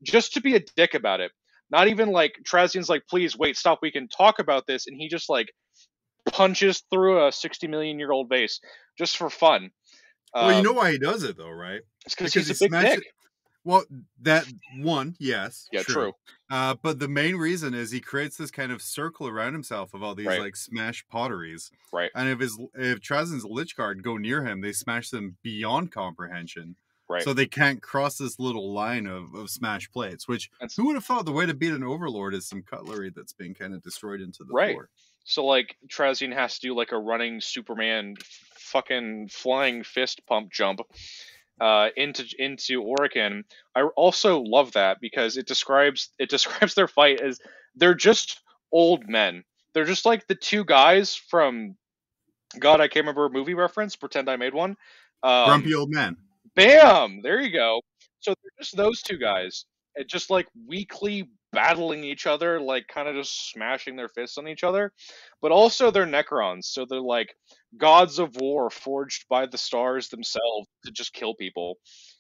[0.01, 1.31] just to be a dick about it.
[1.69, 5.07] Not even like Trazyn's like, please wait, stop, we can talk about this, and he
[5.07, 5.49] just like
[6.25, 8.59] punches through a sixty million year old vase
[8.97, 9.71] just for fun.
[10.33, 11.81] well, you Um, know why he does it, though, right?
[12.05, 13.03] it's because he's he a big dick.
[13.63, 13.83] Well,
[14.21, 14.45] that
[14.77, 16.13] one, yes, Yeah, true.
[16.51, 20.03] Uh, but the main reason is he creates this kind of circle around himself of
[20.03, 20.39] all these Right.
[20.39, 22.11] like smashed potteries, Right.
[22.13, 26.75] and if his if Trazyn's Lich Guard go near him, they smash them beyond comprehension,
[27.09, 27.23] Right.
[27.23, 30.27] so they can't cross this little line of of smashed plates.
[30.27, 33.09] Which That's- who would have thought the way to beat an overlord is some cutlery
[33.09, 34.73] that's being kind of destroyed into the Right.
[34.75, 34.89] floor.
[35.25, 38.15] So like Trazyn has to do like a running Superman
[38.55, 40.81] fucking flying fist pump jump
[41.59, 43.43] uh, into into Orikan.
[43.75, 47.39] I also love that because it describes it describes their fight as
[47.75, 49.43] they're just old men.
[49.73, 51.75] They're just like the two guys from
[52.59, 53.95] God, I can't remember a movie reference.
[53.95, 54.77] Pretend I made one.
[55.23, 56.17] Um, Grumpy old man.
[56.55, 57.21] Bam!
[57.21, 57.81] There you go.
[58.19, 63.07] So they're just those two guys, and just like weekly battling each other, like kind
[63.07, 64.91] of just smashing their fists on each other.
[65.41, 67.33] But also they're Necrons, so they're like
[67.77, 71.77] gods of war forged by the stars themselves to just kill people.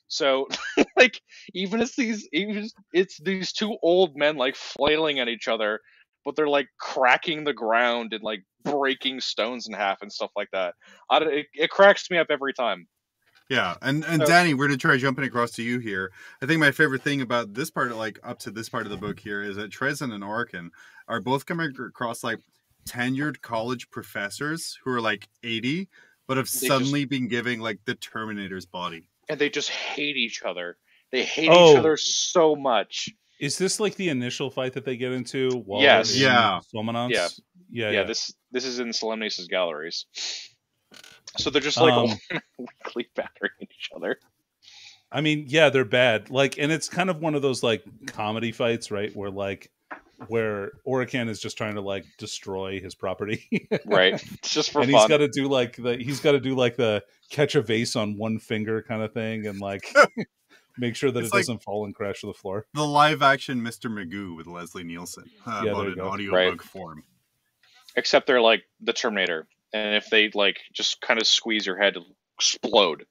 [0.07, 0.47] So
[0.97, 1.21] like
[1.53, 5.79] even it's these even it's these two old men like flailing at each other,
[6.23, 10.49] but they're like cracking the ground and like breaking stones in half and stuff like
[10.53, 10.73] that.
[11.09, 12.87] I, it, it cracks me up every time.
[13.49, 16.11] Yeah, and and So- Danny, we're gonna try jumping across to you here.
[16.41, 18.97] I think my favorite thing about this part, like up to this part of the
[18.97, 20.69] book here, is that Trazyn and Orikan
[21.07, 22.39] are both coming across like
[22.87, 25.89] tenured college professors who are like eighty,
[26.27, 29.09] but have just- suddenly been giving like the Terminator's body.
[29.27, 30.77] and they just hate each other.
[31.11, 31.71] They hate Oh.
[31.73, 33.09] each other so much.
[33.39, 35.49] Is this like the initial fight that they get into?
[35.65, 36.09] While Yes.
[36.13, 36.59] they're in Yeah.
[36.61, 37.11] Solemnace?
[37.11, 37.27] Yeah.
[37.71, 37.91] Yeah.
[37.91, 40.05] Yeah, this this is in Solemnace's galleries.
[41.37, 42.17] So they're just like Um,
[42.57, 44.19] weekly battering each other.
[45.11, 46.29] I mean, yeah, they're bad.
[46.29, 49.15] Like, and it's kind of one of those like comedy fights, right?
[49.15, 49.71] Where like,
[50.27, 54.13] where Orikan is just trying to like destroy his property, Right.
[54.13, 56.77] It's just for and He's got to do like the he's got to do like
[56.77, 59.93] the catch a vase on one finger kind of thing, and like
[60.77, 62.65] make sure that It's it like- doesn't fall and crash to the floor.
[62.73, 63.89] The live action Mr.
[63.91, 66.61] Magoo with Leslie Nielsen uh, Yeah, about there you an audiobook Right.
[66.61, 67.03] form.
[67.97, 69.47] Except they're like the Terminator.
[69.73, 71.95] And if they like just kind of squeeze your head,
[72.37, 73.05] explode.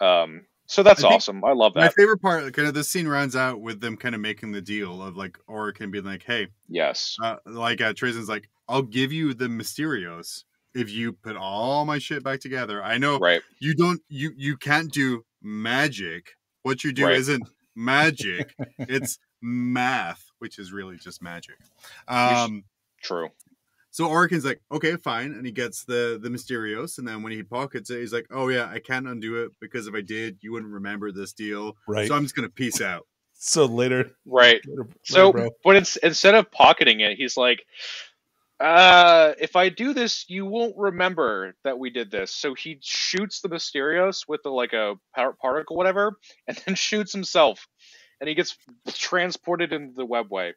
[0.00, 1.44] Um so that's I awesome.
[1.44, 1.80] I love that.
[1.80, 4.62] My favorite part, kind of this scene rounds out with them kind of making the
[4.62, 7.16] deal of like or can be like, "Hey, Yes.
[7.22, 11.98] uh, like uh, Trazyn's like, I'll give you the Mysterios if you put all my
[11.98, 12.82] shit back together.
[12.82, 13.42] I know Right.
[13.58, 16.30] you don't, you you can't do magic.
[16.62, 17.16] What you do Right.
[17.18, 17.46] isn't
[17.76, 21.58] magic; it's math, which is really just magic.
[22.08, 22.64] Um,
[23.02, 23.28] True.
[23.94, 27.44] So Orikan's like, okay, fine, and he gets the the Mysterios, and then when he
[27.44, 30.50] pockets it, he's like, oh yeah, I can't undo it because if I did, you
[30.50, 31.76] wouldn't remember this deal.
[31.86, 32.08] Right.
[32.08, 33.06] So I'm just gonna peace out.
[33.34, 34.60] So later, Right.
[34.66, 37.62] later, So, later, but it's, instead of pocketing it, he's like,
[38.58, 42.34] uh, if I do this, you won't remember that we did this.
[42.34, 47.12] So he shoots the Mysterios with the like a power particle, whatever, and then shoots
[47.12, 47.68] himself,
[48.24, 48.56] and he gets
[48.88, 50.52] transported into the webway.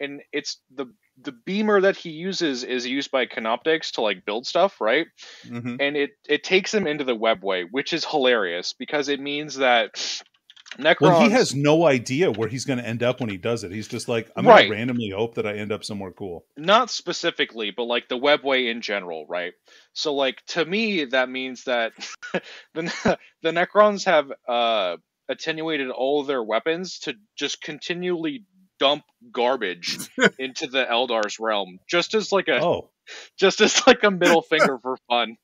[0.00, 0.86] And it's the
[1.22, 5.06] the beamer that he uses is used by Canopteks to like build stuff, right?
[5.46, 5.76] Mhm.
[5.80, 9.94] and it it takes him into the webway, which is hilarious because it means that
[10.78, 10.96] Necrons.
[11.02, 13.70] Well, he has no idea where he's going to end up when he does it.
[13.72, 14.60] He's just like, I'm Right.
[14.60, 16.46] going to randomly hope that I end up somewhere cool.
[16.56, 19.52] not specifically, but like the webway in general, right?
[19.92, 21.92] So like to me, that means that
[22.74, 24.96] the the Necrons have uh,
[25.32, 28.44] attenuated all of their weapons to just continually
[28.78, 29.98] dump garbage
[30.38, 32.90] into the Eldar's realm, just as like a Oh,
[33.38, 35.36] just as like a middle finger for fun.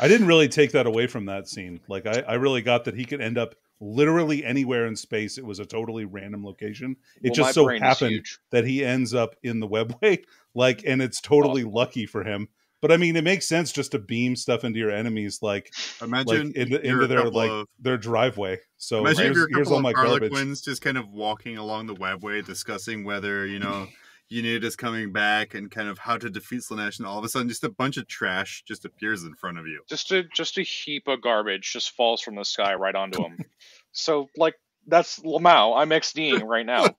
[0.00, 1.80] I didn't really take that away from that scene.
[1.88, 5.38] Like, I, I really got that he could end up literally anywhere in space.
[5.38, 6.96] It was a totally random location.
[7.22, 10.24] It Well, just so happened that he ends up in the webway.
[10.54, 12.48] Like, and it's totally lucky for him.
[12.84, 16.48] But I mean, it makes sense just to beam stuff into your enemies, like, Imagine
[16.48, 18.58] like into, you're into their like of- their driveway.
[18.76, 20.30] So Imagine if here's, you're a here's couple all my of garbage.
[20.30, 23.86] Harlequins just kind of walking along the webway, discussing whether you know
[24.28, 27.28] Unit is coming back and kind of how to defeat Slaanesh, and all of a
[27.30, 29.80] sudden, just a bunch of trash just appears in front of you.
[29.88, 33.38] Just a just a heap of garbage just falls from the sky right onto him.
[33.92, 35.74] so like that's Lamau.
[35.74, 36.88] I'm XDing right now.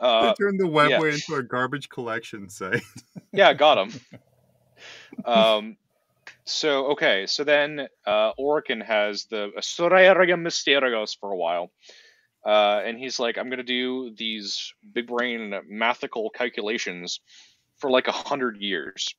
[0.00, 2.80] Uh, they turned the webway into a garbage collection site.
[3.30, 4.00] yeah, got him.
[5.24, 5.76] Um,
[6.44, 11.70] so okay, so then uh, Orikan has the Asterium Mysterios for a while,
[12.44, 17.20] uh, and he's like, I'm gonna do these big brain mathical calculations
[17.78, 19.14] for like a hundred years,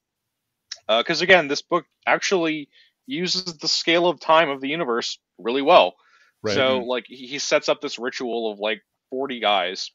[0.88, 2.70] Uh because again, this book actually
[3.08, 5.96] uses the scale of time of the universe really well.
[6.44, 6.54] Right.
[6.56, 9.92] So like he he sets up this ritual of like 40 guys.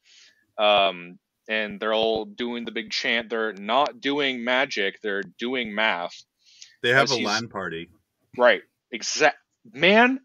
[0.59, 3.31] Um and they're all doing the big chant.
[3.31, 6.23] They're not doing magic, they're doing math.
[6.83, 7.89] They have a he's- LAN party.
[8.37, 8.63] Right.
[8.93, 9.39] Exact
[9.73, 10.21] man,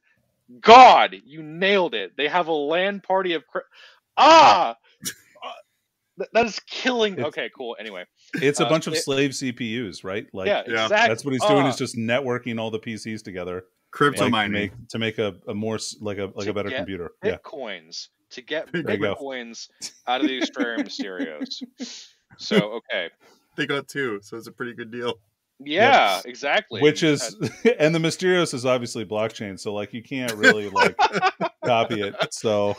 [0.59, 2.11] God, you nailed it.
[2.17, 3.61] They have a land party of cri-
[4.17, 4.75] Ah!
[6.19, 7.13] Uh, that is killing.
[7.13, 7.75] It's- okay, cool.
[7.79, 8.03] Anyway,
[8.35, 10.27] it's a uh, bunch of it- slave CPUs, right?
[10.33, 11.07] Like, yeah, yeah, exactly.
[11.07, 11.63] that's what he's doing.
[11.63, 14.51] Ah, Is just networking all the PCs together, Crypto like, to mining.
[14.51, 17.11] make to make a, a more like a like To a better get computer.
[17.23, 17.37] Yeah.
[18.31, 19.33] Bitcoins to get There you go.
[20.07, 22.07] out of the Australian Mysterios.
[22.37, 22.57] So
[22.91, 23.09] okay,
[23.57, 25.15] They got two, so it's a pretty good deal.
[25.59, 26.81] yeah, exactly.
[26.81, 27.35] Which is,
[27.79, 30.97] and the Mysterios is obviously blockchain, so like you can't really like
[31.65, 32.15] copy it.
[32.33, 32.75] So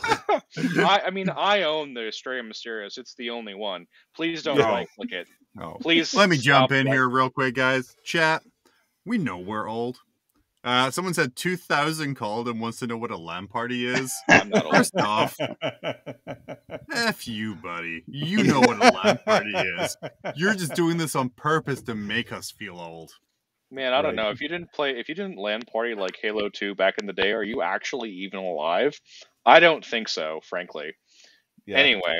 [0.57, 2.97] I, I mean, I own the Asterium Mysterios.
[2.97, 3.85] It's the only one.
[4.15, 4.65] Please don't No.
[4.65, 5.27] right click it.
[5.61, 5.77] Oh.
[5.79, 6.13] Please.
[6.15, 7.95] Let me jump in right- here real quick, guys.
[8.03, 8.41] Chat.
[9.05, 9.99] We know we're old.
[10.63, 14.13] Uh, someone said 2000 called and wants to know what a LAN party is.
[14.29, 14.75] I'm not old.
[14.75, 15.35] First off,
[16.93, 18.03] F you, buddy.
[18.07, 19.97] You know what a LAN party is.
[20.35, 23.11] You're just doing this on purpose to make us feel old.
[23.71, 24.23] Man, I don't Right.
[24.23, 24.29] know.
[24.29, 27.13] If you didn't play, if you didn't land party like Halo 2 back in the
[27.13, 28.99] day, are you actually even alive?
[29.45, 30.93] I don't think so, frankly.
[31.65, 31.77] yeah.
[31.77, 32.19] Anyway,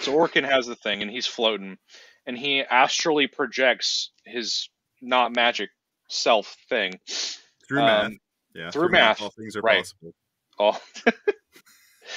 [0.00, 1.78] so Orikan has the thing, and he's floating,
[2.26, 4.68] and he astrally projects his
[5.00, 5.70] not magic
[6.08, 6.98] self thing.
[7.66, 8.12] Through Um, math.
[8.54, 8.70] Yeah.
[8.70, 9.78] through math, all things are right.
[9.78, 10.14] possible.
[10.58, 10.80] Oh,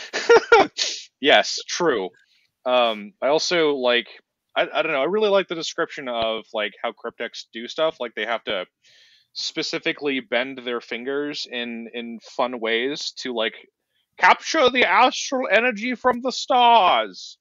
[1.20, 2.10] yes, true.
[2.66, 4.08] Um, I also like.
[4.54, 5.02] I, I don't know.
[5.02, 7.98] I really like the description of like how crypteks do stuff.
[8.02, 8.66] Like they have to
[9.34, 13.54] specifically bend their fingers in in fun ways to like
[14.18, 17.38] capture the astral energy from the stars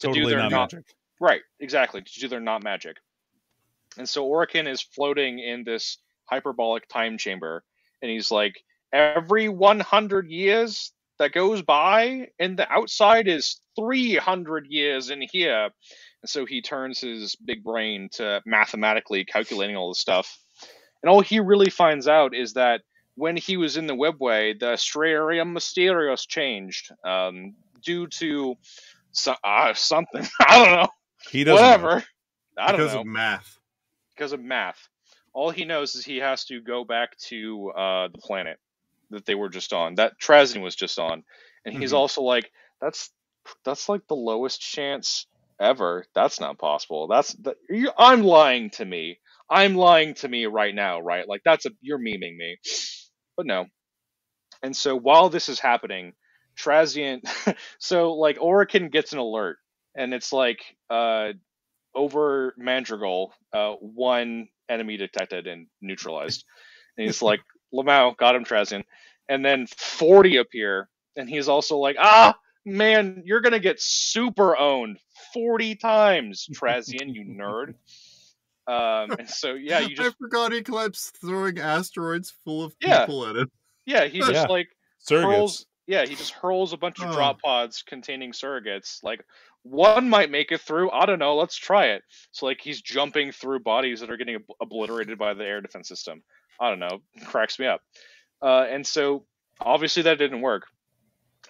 [0.00, 0.84] to totally do their not, not magic.
[1.20, 2.02] Right, exactly.
[2.02, 2.96] To do their not magic.
[3.98, 7.64] And so Orikan is floating in this hyperbolic time chamber,
[8.00, 8.54] and he's like,
[8.92, 15.68] every 100 years that goes by, and the outside is 300 years in here.
[16.22, 20.38] And so he turns his big brain to mathematically calculating all this stuff.
[21.02, 22.82] And all he really finds out is that
[23.16, 28.54] when he was in the webway, the Asterium Mysterios changed um, due to
[29.12, 30.26] so, uh, something.
[30.46, 30.88] I don't know
[31.30, 31.64] He doesn't.
[31.64, 31.86] know.
[31.86, 32.04] whatever.
[32.56, 33.58] I don't because know of math.
[34.18, 34.88] Because of math.
[35.34, 38.58] All he knows is he has to go back to uh, the planet
[39.10, 41.24] that they were just on, that Trazyn was just on,
[41.66, 41.94] and he's Mhm.
[41.94, 42.50] also like,
[42.82, 43.10] "That's
[43.64, 45.26] that's like the lowest chance
[45.60, 46.06] ever.
[46.16, 47.08] That's not possible.
[47.08, 49.20] That's that, you, I'm lying to me.
[49.50, 51.28] I'm lying to me right now, right?
[51.28, 52.58] Like that's a you're memeing me,
[53.36, 53.66] but no.
[54.62, 56.14] And so while this is happening,
[56.58, 57.20] Trazyn,
[57.80, 59.58] so like Orikan gets an alert,
[59.96, 61.30] and it's like uh
[61.94, 66.44] over Mandrigal, uh, one enemy detected and neutralized.
[66.96, 67.40] And he's like,
[67.74, 68.84] Lamau, got him, Trazyn.
[69.28, 70.88] And then 40 appear.
[71.16, 72.34] And he's also like, ah,
[72.64, 74.98] man, you're going to get super owned
[75.34, 77.74] 40 times, Trazyn, you nerd.
[78.68, 80.00] Um, and so, yeah, you just.
[80.00, 83.06] I just, forgot Eclipse throwing asteroids full of Yeah.
[83.06, 83.48] people at it.
[83.86, 84.42] yeah, he just Yeah.
[84.42, 84.68] like
[85.08, 85.22] Surrogates.
[85.22, 87.14] hurls, yeah, he just hurls a bunch of Oh.
[87.14, 89.02] drop pods containing surrogates.
[89.02, 89.24] Like
[89.70, 90.90] one might make it through.
[90.90, 91.36] I don't know.
[91.36, 92.02] Let's try it.
[92.32, 95.88] So like he's jumping through bodies that are getting ob- obliterated by the air defense
[95.88, 96.22] system.
[96.60, 97.00] I don't know.
[97.26, 97.80] Cracks me up.
[98.42, 99.24] Uh, and so
[99.60, 100.64] obviously that didn't work.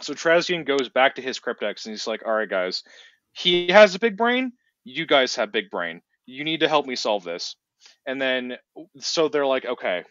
[0.01, 2.85] So Trazyn goes back to his crypteks and he's like, "All right, guys,
[3.33, 4.53] he has a big brain.
[4.85, 6.03] You guys have big brain.
[6.27, 7.57] You need to help me solve this."
[8.07, 8.57] And then
[8.99, 10.05] so they're like, "Okay,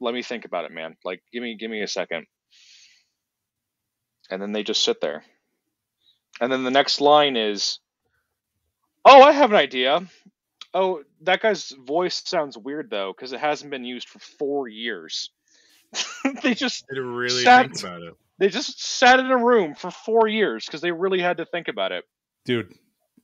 [0.00, 0.96] let me think about it, man.
[1.04, 2.26] Like, give me give me a second.
[4.30, 5.22] And then they just sit there.
[6.40, 7.78] And then the next line is,
[9.04, 10.06] "Oh, I have an idea.
[10.72, 15.30] Oh, that guy's voice sounds weird though because it hasn't been used for four years."
[16.42, 18.14] they just didn't really Sat- think about it.
[18.38, 21.66] they just sat in a room for four years because they really had to think
[21.68, 22.04] about it.
[22.44, 22.72] dude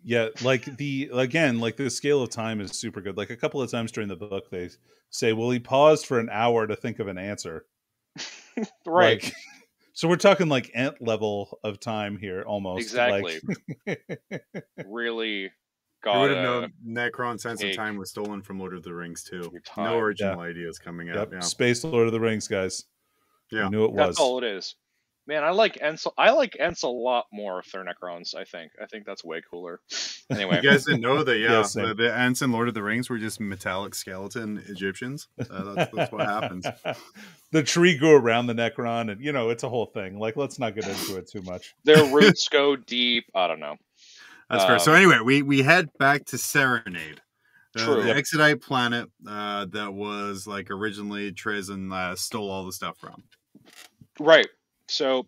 [0.02, 3.62] yeah like the again like the scale of time is super good like a couple
[3.62, 4.68] of times during the book they
[5.10, 7.64] say well he paused for an hour to think of an answer
[8.86, 9.22] Right.
[9.22, 9.32] Like,
[9.96, 13.40] so we're talking like ant level of time here almost Exactly.
[13.86, 14.00] like,
[14.86, 15.50] really I
[16.04, 19.24] got would have known Necron Sense of Time was stolen from Lord of the Rings
[19.24, 19.50] too.
[19.76, 21.16] No original ideas coming out.
[21.16, 21.40] yep, Yeah.
[21.40, 22.84] space lord of the rings guys
[23.50, 23.66] Yeah.
[23.66, 24.76] I knew it was That's all it is.
[25.28, 26.06] Man, I like Ents.
[26.16, 28.34] I like Ents a lot more if they're Necrons.
[28.36, 28.72] I think.
[28.80, 29.80] I think that's way cooler.
[30.28, 31.62] Anyway, You guys didn't know that, yeah.
[31.76, 35.28] Yeah, the, the Ents in Lord of the Rings were just metallic skeleton Egyptians.
[35.38, 36.66] Uh, that's, that's what happens.
[37.52, 40.58] the tree grew around the necron and you know it's a whole thing like let's
[40.58, 43.24] not get into it too much their roots go deep.
[43.36, 43.76] I don't know.
[44.50, 44.80] That's fair.
[44.80, 47.20] So Um, anyway, we we head back to Serenade,
[47.78, 48.02] uh, True.
[48.02, 48.16] the Yep.
[48.16, 53.22] Exodite planet uh, that was like originally Trazyn uh, stole all the stuff from.
[54.18, 54.48] Right.
[54.88, 55.26] So,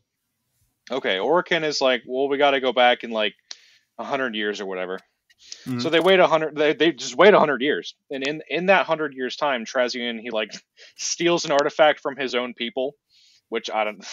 [0.91, 3.35] okay, Orikan is like, well, we got to go back in like
[3.99, 4.99] a hundred years or whatever.
[5.67, 5.83] Mhm.
[5.83, 6.57] So they wait a hundred.
[6.57, 10.21] They, they just wait a hundred years, and in in that hundred years time, Trazyn
[10.21, 10.51] he like
[10.97, 12.97] steals an artifact from his own people,
[13.49, 14.05] which I don't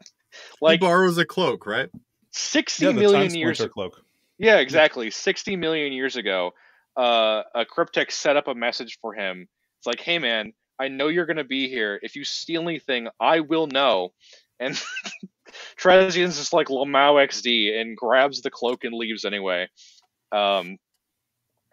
[0.60, 0.80] like.
[0.80, 1.90] he borrows a cloak, right?
[2.30, 3.58] Sixty yeah the million years.
[3.58, 4.04] splinter cloak
[4.38, 5.10] Yeah, exactly.
[5.10, 6.52] Sixty million years ago,
[6.96, 9.48] uh, a cryptek set up a message for him.
[9.78, 11.98] It's like, hey man, I know you're gonna be here.
[12.00, 14.12] If you steal anything, I will know.
[14.60, 14.80] And
[15.80, 19.68] Trazyn's just like Lamau XD and grabs the cloak and leaves anyway.
[20.32, 20.76] Um,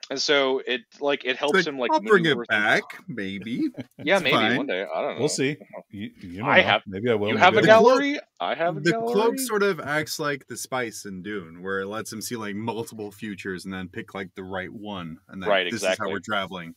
[0.10, 2.58] and so it like it helps It's like, him like I'll bring it maneuver through-
[2.58, 3.64] back, maybe.
[4.04, 4.56] Yeah, It's maybe fine.
[4.58, 4.84] one day.
[4.84, 5.20] I don't know.
[5.20, 5.58] we'll see
[5.92, 6.64] you, you don't I know.
[6.64, 8.20] have- maybe i will You have a The cloak- gallery.
[8.40, 8.84] I have a gallery.
[8.84, 9.14] The gallery.
[9.14, 12.56] cloak sort of acts like the spice in Dune, where it lets him see like
[12.56, 15.20] multiple futures and then pick like the right one.
[15.28, 16.74] And then Right, this is how we're traveling.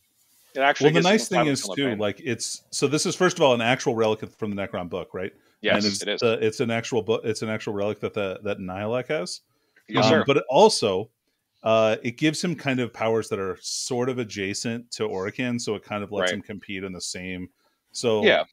[0.53, 3.41] It actually well the nice thing is too like it's so this is first of
[3.43, 5.31] all an actual relic from the necron book right
[5.61, 6.23] yes, and it's, it is.
[6.23, 9.41] uh, it's an actual book it's an actual relic that the that Nihilakh has
[9.87, 10.23] yes, Um, sir.
[10.27, 11.09] but it also
[11.63, 15.75] uh, it gives him kind of powers that are sort of adjacent to Orikan, so
[15.75, 16.37] it kind of lets Right.
[16.37, 17.49] him compete in the same.
[17.91, 18.43] So Yeah.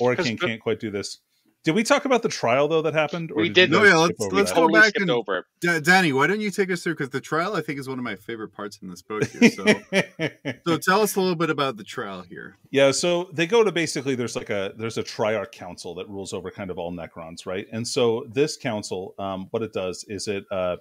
[0.00, 1.18] Orikan can't quite do this.
[1.64, 3.30] Did we talk about the trial though that happened?
[3.34, 3.70] We did you did.
[3.72, 4.54] guys No, yeah, let's- let's that?
[4.56, 5.44] go totally back and- over it.
[5.60, 6.92] Da- Danny, why don't you take us through?
[6.94, 9.24] Because the trial, I think, is one of my favorite parts in this book.
[9.24, 9.50] Here.
[9.50, 9.64] So,
[10.66, 12.58] so tell us a little bit about the trial here.
[12.70, 16.32] Yeah, so they go to basically there's like a there's a triarch council that rules
[16.34, 17.66] over kind of all Necrons, right?
[17.72, 20.76] And so this council, um, what it does is it uh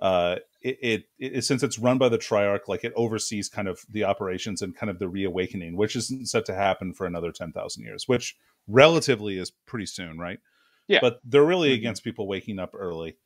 [0.00, 3.80] uh it, it, it since it's run by the triarch, like it oversees kind of
[3.90, 7.52] the operations and kind of the reawakening, which isn't set to happen for another ten
[7.52, 8.36] thousand years, which
[8.68, 10.38] relatively is pretty soon, right?
[10.86, 10.98] Yeah.
[11.00, 11.74] But they're really Mhm.
[11.80, 13.16] against people waking up early.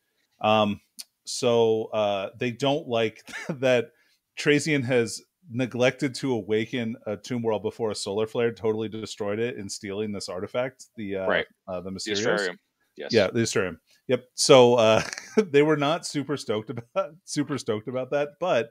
[0.41, 0.81] Um
[1.25, 3.91] so uh they don't like that
[4.39, 9.57] Trazyn has neglected to awaken a tomb world before a solar flare totally destroyed it
[9.57, 11.47] in stealing this artifact, the uh, Right.
[11.69, 12.57] uh the The Mysterios.
[12.97, 13.13] Yes.
[13.13, 13.79] Yeah, the Asterium.
[14.09, 14.25] Yep.
[14.35, 15.03] So uh
[15.37, 18.71] they were not super stoked about super stoked about that, but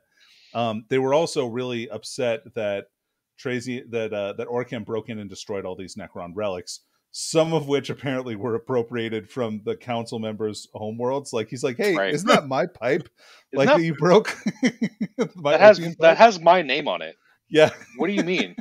[0.53, 2.85] um they were also really upset that
[3.37, 6.81] Tracy that uh that Orikan broke in and destroyed all these Necron relics,
[7.11, 11.33] some of which apparently were appropriated from the council members' homeworlds.
[11.33, 12.13] Like he's like, Hey, Right.
[12.13, 13.09] isn't that my pipe?
[13.53, 14.35] Like that- that you broke?
[15.35, 16.17] My that has that pipe?
[16.17, 17.15] has my name on it.
[17.49, 17.71] yeah.
[17.97, 18.55] What do you mean?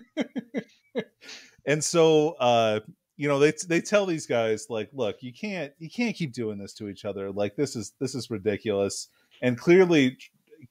[1.67, 2.81] and so uh
[3.23, 6.59] you know they they tell these guys like look you can't you can't keep doing
[6.59, 7.31] this to each other.
[7.31, 9.07] Like this is this is ridiculous.
[9.41, 10.19] And clearly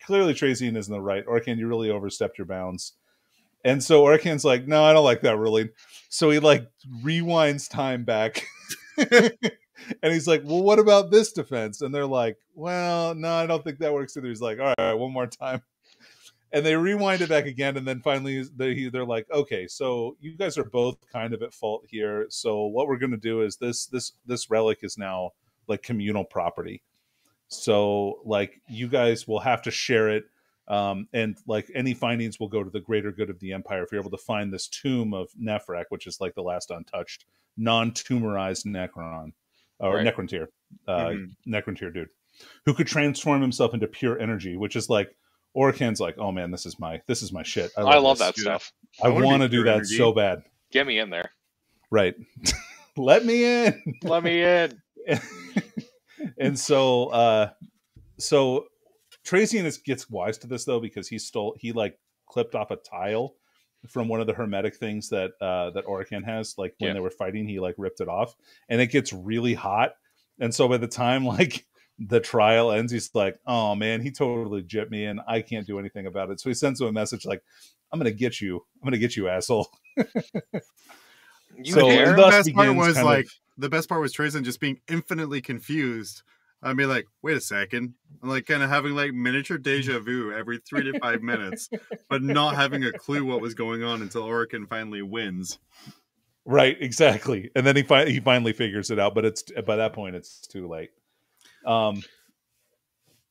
[0.06, 2.92] clearly Trazyn isn't the right Orikan you really overstepped your bounds.
[3.64, 5.70] And so Orikan's like no I don't like that ruling.
[6.10, 6.70] So he like
[7.02, 8.46] rewinds time back.
[10.04, 11.82] And he's like well what about this defense?
[11.82, 14.28] And they're like well no I don't think that works either.
[14.28, 15.62] He's like all right one more time
[16.54, 20.36] and they rewind it back again and then finally they, they're like okay so you
[20.38, 23.56] guys are both kind of at fault here so what we're going to do is
[23.58, 25.32] this this this relic is now
[25.68, 26.82] like communal property
[27.48, 30.26] so like you guys will have to share it
[30.68, 33.92] um, and like any findings will go to the greater good of the empire if
[33.92, 37.26] you're able to find this tomb of Nephrak, which is like the last untouched
[37.58, 39.34] non-tumorized necron
[39.80, 40.08] or Right.
[40.08, 40.48] necrontyr
[40.88, 41.36] uh, Mhm.
[41.46, 42.10] necrontyr dude
[42.66, 45.14] who could transform himself into pure energy which is like
[45.56, 47.72] Orikan's like, oh man, this is my this is my shit.
[47.78, 48.72] I love, I love that stuff.
[49.04, 49.98] I, I want to do that energy.
[49.98, 50.44] so bad.
[50.72, 51.32] Get me in there.
[51.90, 52.16] Right.
[52.98, 53.96] Let me in.
[54.04, 54.82] Let me in.
[56.38, 57.50] and so uh
[58.18, 58.66] so
[59.34, 61.98] is, gets wise to this though because he stole he like
[62.28, 63.36] clipped off a tile
[63.88, 66.94] from one of the hermetic things that uh that Orikan has like when Yeah.
[66.94, 68.36] they were fighting he like ripped it off
[68.70, 69.94] and it gets really hot
[70.40, 71.66] and so by the time like
[72.08, 75.78] the trial ends he's like oh man he totally jipped me and I can't do
[75.80, 77.44] anything about it so he sends him a message like
[77.92, 79.70] I'm gonna get you I'm gonna get you asshole
[81.58, 82.16] You So, dare?
[82.16, 83.28] the best part was kind of- like
[83.58, 86.24] the best part was Trazyn just being infinitely confused.
[86.64, 90.32] I mean, like, wait a second, I'm like kind of having like miniature deja vu
[90.32, 91.70] every three to five minutes,
[92.10, 95.60] but not having a clue what was going on until Orikan finally wins.
[96.46, 97.52] Right, exactly.
[97.56, 100.42] And then he fi- he finally figures it out, but it's by that point it's
[100.48, 100.92] too late.
[101.66, 102.04] Um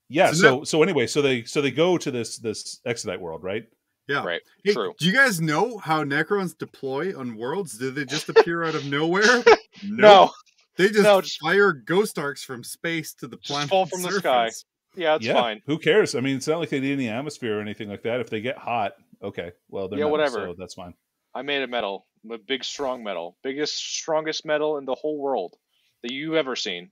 [0.08, 3.42] yeah, So so so anyway, so they so they go to this this Exodite world,
[3.44, 3.64] right?
[4.08, 4.24] Yeah.
[4.24, 4.40] Right.
[4.64, 4.92] Hey, True.
[4.98, 7.78] Do you guys know how Necrons deploy on worlds?
[7.78, 9.44] Do they just appear out of nowhere?
[9.84, 10.30] No.
[10.76, 13.70] They just No, just- fire ghost arks from space to the planet.
[13.70, 14.50] fall from the sky.
[14.96, 15.34] Yeah, it's yeah.
[15.34, 15.62] fine.
[15.66, 16.14] Who cares?
[16.16, 18.18] I mean, it's not like they need any atmosphere or anything like that.
[18.20, 20.46] If they get hot, okay, well, they're Yeah, metal, whatever.
[20.48, 20.94] So that's fine.
[21.34, 25.54] I made a metal, a big strong metal, biggest strongest metal in the whole world
[26.02, 26.90] that you've ever seen.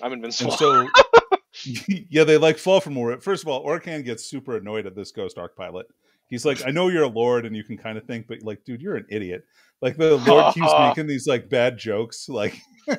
[0.00, 0.52] I'm invincible.
[0.52, 0.88] And so,
[2.08, 3.22] yeah, they like fall from orbit.
[3.22, 5.86] First of all, Orikan gets super annoyed at this Ghost Ark pilot.
[6.28, 8.64] He's like, I know you're a lord and you can kind of think, but like,
[8.64, 9.44] dude, you're an idiot.
[9.82, 12.56] Like the Lord keeps making these like bad jokes, like.
[12.88, 12.96] and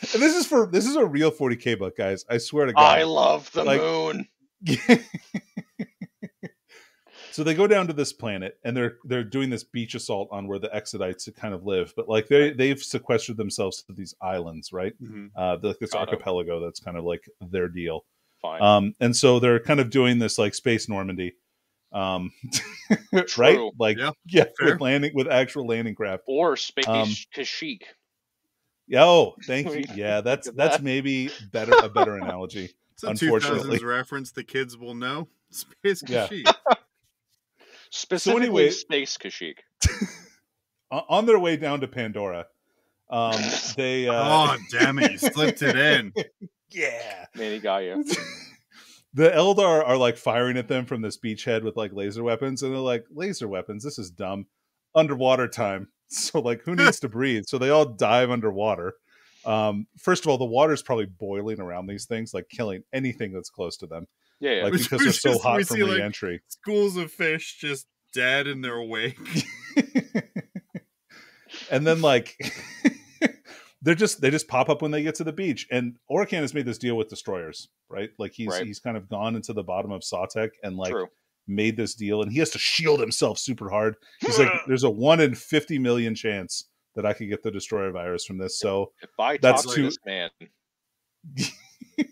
[0.00, 2.24] this is for this is a real 40k book, guys.
[2.28, 2.98] I swear to God.
[2.98, 4.28] I love the Like- moon.
[7.30, 10.46] So they go down to this planet and they're they're doing this beach assault on
[10.48, 14.72] where the Exodites kind of live, but like they they've sequestered themselves to these islands,
[14.72, 14.92] right?
[15.02, 15.30] Mhm.
[15.36, 18.04] Uh, the, this Got archipelago that's kind of like their deal.
[18.42, 18.62] Fine.
[18.62, 21.34] Um, and so they're kind of doing this like space Normandy,
[21.92, 22.32] um,
[23.36, 23.58] right?
[23.78, 26.22] Like Yeah, yeah, with landing with actual landing craft.
[26.26, 27.82] or space um, Kashyyyk.
[28.88, 29.84] Yeah, oh, thank you.
[29.94, 30.82] Yeah, that's that's that.
[30.82, 32.70] maybe better a better analogy.
[32.94, 33.78] It's a Unfortunately.
[33.78, 35.28] 2000s reference the kids will know.
[35.50, 36.28] Space Yeah.
[37.90, 39.58] Specifically, anyway- space Kashyyyk.
[40.90, 42.46] On their way down to Pandora,
[43.10, 43.40] um,
[43.76, 45.12] they uh, oh, damn it.
[45.12, 46.12] You slipped it in.
[46.70, 47.26] yeah.
[47.34, 48.04] Man, he got you.
[49.14, 52.72] the Eldar are like firing at them from this beachhead with like laser weapons, and
[52.72, 54.46] they're like, laser weapons, this is dumb.
[54.94, 55.88] Underwater time.
[56.12, 57.44] So like who needs to breathe?
[57.46, 58.94] So they all dive underwater.
[59.44, 63.48] Um, first of all, the water's probably boiling around these things, like killing anything that's
[63.48, 64.08] close to them.
[64.40, 64.62] Yeah, yeah.
[64.64, 66.40] Like Which because we they're so just- we hot from see, like- re-entry.
[66.48, 69.18] Schools of fish just dead in their wake.
[71.70, 72.36] and then like
[73.82, 75.66] they're just they just pop up when they get to the beach.
[75.70, 78.10] And Orikan has made this deal with destroyers, right?
[78.18, 78.66] Like he's Right.
[78.66, 81.08] he's kind of gone into the bottom of Sautekh and like True.
[81.46, 83.94] made this deal and he has to shield himself super hard.
[84.20, 86.66] He's like, there's a one in 50 million chance
[86.96, 88.58] that I could get the destroyer virus from this.
[88.58, 90.30] So If I That's talk too- to this man,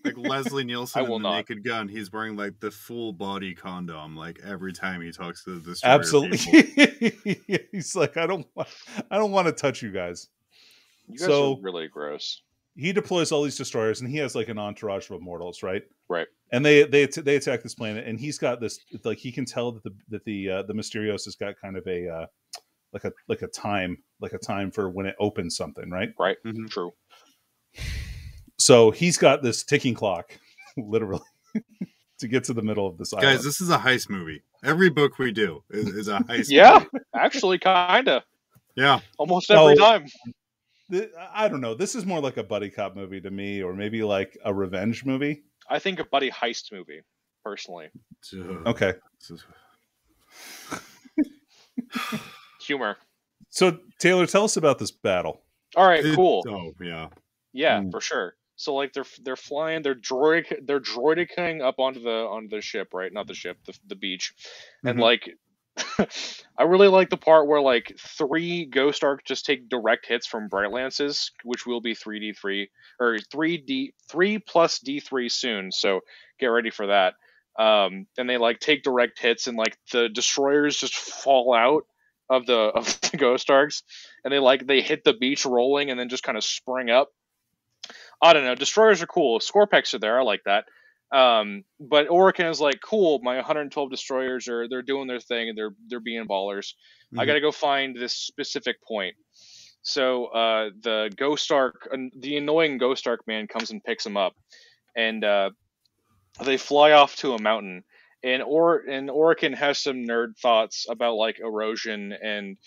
[0.04, 1.36] like Leslie Nielsen I in the not.
[1.36, 5.58] Naked Gun, he's wearing like the full body condom like every time he talks to
[5.58, 6.38] the destroyer absolutely.
[7.72, 8.68] he's like, I don't want,
[9.10, 10.28] I don't want to touch you guys.
[11.06, 12.42] you guys So- are really gross.
[12.76, 15.82] He deploys all these destroyers and he has like an entourage of immortals, right?
[16.08, 16.28] Right.
[16.52, 19.72] And they they they attack this planet and he's got this like he can tell
[19.72, 22.26] that the that the uh, the Mysterios has got kind of a uh,
[22.92, 26.10] like a like a time like a time for when it opens something, right?
[26.20, 26.36] Right.
[26.46, 26.70] Mhm.
[26.70, 26.92] True.
[28.68, 30.38] So he's got this ticking clock,
[30.76, 31.22] literally,
[32.18, 33.36] to get to the middle of this island.
[33.38, 34.42] Guys, this is a heist movie.
[34.62, 36.50] Every book we do is, is a heist.
[36.50, 37.04] Yeah, movie.
[37.14, 38.22] actually, kinda.
[38.76, 39.00] Yeah.
[39.16, 39.80] Almost every No.
[39.80, 40.06] time.
[40.90, 41.72] Th- I don't know.
[41.72, 45.02] This is more like a buddy cop movie to me, or maybe like a revenge
[45.02, 45.44] movie.
[45.70, 47.00] I think a buddy heist movie,
[47.42, 47.88] personally.
[48.66, 48.92] Okay.
[52.66, 52.98] Humor.
[53.48, 55.40] So Taylor, tell us about this battle.
[55.74, 56.44] All right, It- cool.
[56.46, 57.08] Oh, yeah.
[57.54, 57.90] Yeah, Mm.
[57.92, 58.34] for sure.
[58.58, 62.90] So like they're they're flying, they're droid they're droidicing up onto the onto the ship,
[62.94, 63.12] right?
[63.12, 64.34] Not the ship, the the beach,
[64.86, 65.00] and Mhm.
[65.00, 65.30] like.
[66.58, 70.48] I really like the part where like three Ghost Ark just take direct hits from
[70.48, 75.28] Bright Lances, which will be three D three or three D three plus D three
[75.28, 75.72] soon.
[75.72, 76.00] So
[76.40, 77.14] get ready for that.
[77.58, 81.84] Um, and they like take direct hits, and like the destroyers just fall out
[82.30, 83.84] of the of the Ghost Arks,
[84.24, 87.10] and they like they hit the beach rolling, and then just kind of spring up.
[88.20, 88.54] I don't know.
[88.54, 89.38] Destroyers are cool.
[89.40, 90.18] Scorpekhs are there.
[90.18, 90.64] I like that.
[91.16, 93.20] Um, but Orikan is like, cool.
[93.22, 96.74] My 112 destroyers are they're doing their thing and they're they're being ballers.
[97.16, 97.26] I Mhm.
[97.26, 99.14] got to go find this specific point.
[99.82, 101.88] So uh, the Ghost Ark,
[102.18, 104.34] the annoying Ghost Ark man comes and picks him up,
[104.94, 105.50] and uh,
[106.44, 107.84] they fly off to a mountain.
[108.22, 112.58] And or and Orikan has some nerd thoughts about like erosion and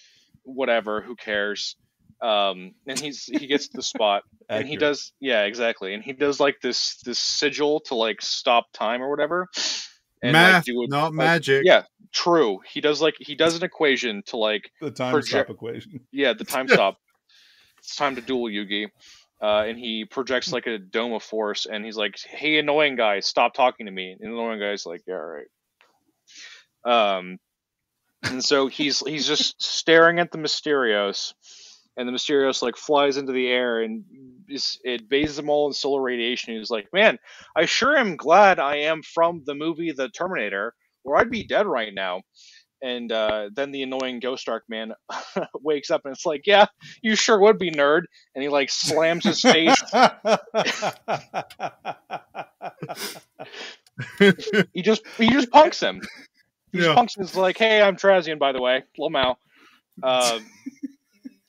[0.44, 1.02] whatever.
[1.02, 1.76] Who cares?
[2.22, 6.40] Um, and he's he gets the spot, and he does yeah exactly, and he does
[6.40, 9.48] like this this sigil to like stop time or whatever.
[10.24, 11.64] And, like, Math, do a- not like, magic.
[11.66, 12.60] Yeah, true.
[12.72, 16.02] He does like he does an equation to like the time stop equation.
[16.12, 16.98] yeah the time stop.
[17.80, 18.90] it's time to duel Yugi.
[19.42, 23.22] Uh, and he projects like a dome of force, and he's like, "Hey, annoying guy,
[23.22, 25.42] stop talking to me." And the annoying guy's like, "Yeah, all
[26.86, 27.40] right." Um,
[28.22, 31.34] and so he's he's just staring at the Mysterios,
[31.98, 34.04] and the Mysterios like flies into the air and
[34.48, 36.56] is, it bathes them all in solar radiation.
[36.56, 37.18] He's like, "Man,
[37.56, 40.74] I sure am glad I am from the movie The Terminator,
[41.04, 42.22] or I'd be dead right now."
[42.84, 44.94] And uh, then the annoying Ghost Ark man
[45.62, 46.66] wakes up and it's like, "Yeah,
[47.02, 49.80] you sure would be nerd." And he like slams his face.
[54.74, 56.02] he just he just punks him.
[56.72, 57.24] He just punks him.
[57.24, 59.36] He's like, "Hey, I'm Trazyn, by the way, Lomao."
[60.02, 60.40] Uh,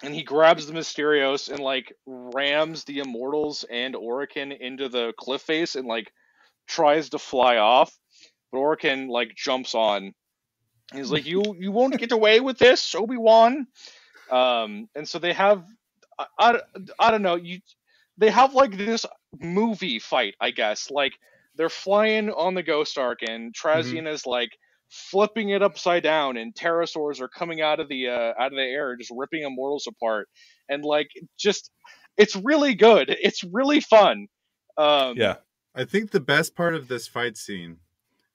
[0.03, 5.43] and he grabs the Mysterios and like rams the Immortals and Orikan into the cliff
[5.43, 6.13] face and like
[6.67, 7.97] tries to fly off,
[8.51, 10.15] but Orikan like jumps on.
[10.93, 13.67] He's like, "You you won't get away with this, Obi Wan."
[14.31, 15.65] Um, and so they have,
[16.19, 16.61] I, I,
[16.99, 17.61] I don't know, you
[18.19, 19.07] they have like this
[19.41, 20.91] movie fight, I guess.
[20.91, 21.13] Like
[21.57, 24.57] they're flying on the Ghost Ark, and Trazyn is like
[24.93, 28.63] flipping it upside down, and pterosaurs are coming out of the uh, out of the
[28.63, 30.29] air, just ripping immortals apart,
[30.69, 31.71] and like just
[32.19, 33.17] it's really good.
[33.23, 34.29] It's really fun.
[34.77, 35.37] Um, yeah,
[35.75, 37.79] I think the best part of this fight scene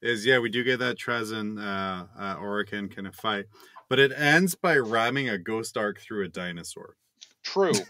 [0.01, 3.45] is yeah, we do get that Trazyn uh, uh Orikan kind of fight,
[3.87, 6.95] but it ends by ramming a ghost ark through a dinosaur.
[7.43, 7.71] true.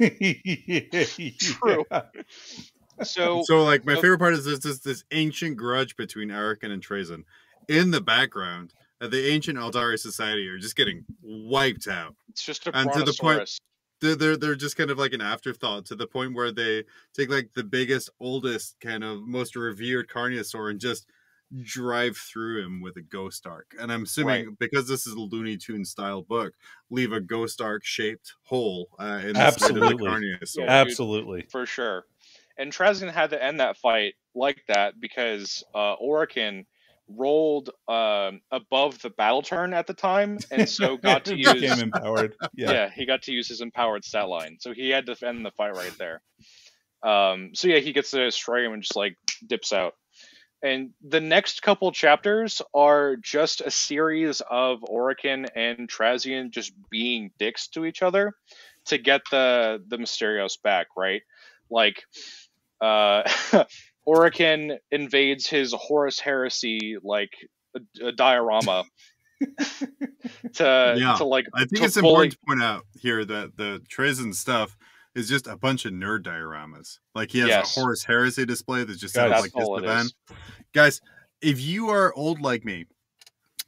[1.40, 1.86] True.
[3.04, 6.72] So So like my so- favorite part is this this, this ancient grudge between Orikan
[6.72, 7.24] and Trazyn.
[7.68, 12.16] In the background, uh, the ancient Aeldari society are just getting wiped out.
[12.30, 13.50] it's just a and to the point-
[14.00, 16.84] They're, they're they're just kind of like an afterthought to the point where they
[17.16, 21.08] take like the biggest, oldest, kind of most revered Carnosaur and just
[21.64, 23.74] drive through him with a ghost ark.
[23.80, 26.54] And I'm assuming because this is a Looney Tune style book,
[26.90, 30.08] leave a ghost ark shaped hole uh, in the side of the Absolutely.
[30.10, 30.58] Carnosaur.
[30.58, 30.72] Yeah.
[30.72, 31.46] Absolutely.
[31.50, 32.06] for sure.
[32.58, 36.66] And Trazyn had to end that fight like that because uh, Orikan
[37.10, 41.54] rolled um, above the battle turn at the time, and so got to use.
[41.54, 42.36] Became empowered.
[42.56, 42.72] yeah.
[42.72, 42.90] Yeah.
[42.90, 45.76] he got to use his empowered stat line, so he had to end the fight
[45.76, 46.22] right there.
[47.04, 49.94] Um, so yeah, he gets to destroy him and just like dips out.
[50.64, 57.32] And the next couple chapters are just a series of Orikan and Trazyn just being
[57.38, 58.34] dicks to each other
[58.86, 61.22] to get the the Mysterios back, right?
[61.70, 62.04] Like
[62.82, 63.24] uh
[64.08, 67.32] Orikan invades his Horus Heresy like
[67.76, 68.86] a, a diorama
[70.56, 71.16] to Yeah.
[71.18, 74.76] to like I think it's fully- important to point out here that the Trazyn stuff
[75.16, 77.00] is just a bunch of nerd dioramas.
[77.16, 77.78] Like he has Yes.
[77.78, 80.14] a Horus Heresy display that just Guys, sounds like this event.
[80.74, 81.02] Guys,
[81.42, 82.86] if you are old like me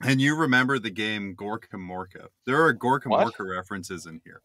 [0.01, 4.41] and you remember the game Gorka Morka, there are Gorka Morka references in here.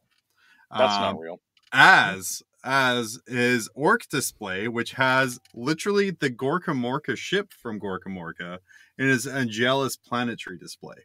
[0.70, 1.40] That's Um, not real.
[1.72, 8.58] as as is Orc display, which has literally the Gorka Morka ship from Gorka Morka
[8.98, 10.96] in his Angelus planetary display.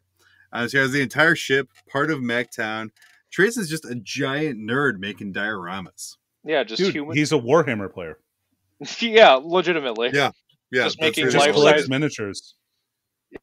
[0.52, 2.90] Uh, so he has the entire ship, part of Mektown.
[3.32, 6.16] Trace is just a giant nerd making dioramas.
[6.44, 7.16] Yeah, just Dude, human.
[7.16, 8.18] he's a Warhammer player.
[9.00, 10.12] yeah, legitimately.
[10.14, 10.32] Yeah,
[10.72, 12.56] Yeah, Just making really Just collects size- miniatures.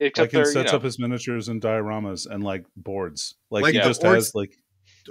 [0.00, 3.36] Except Like they're, and you sets know, up his miniatures and dioramas and like boards.
[3.52, 4.56] Like, Like he the just orcs- has like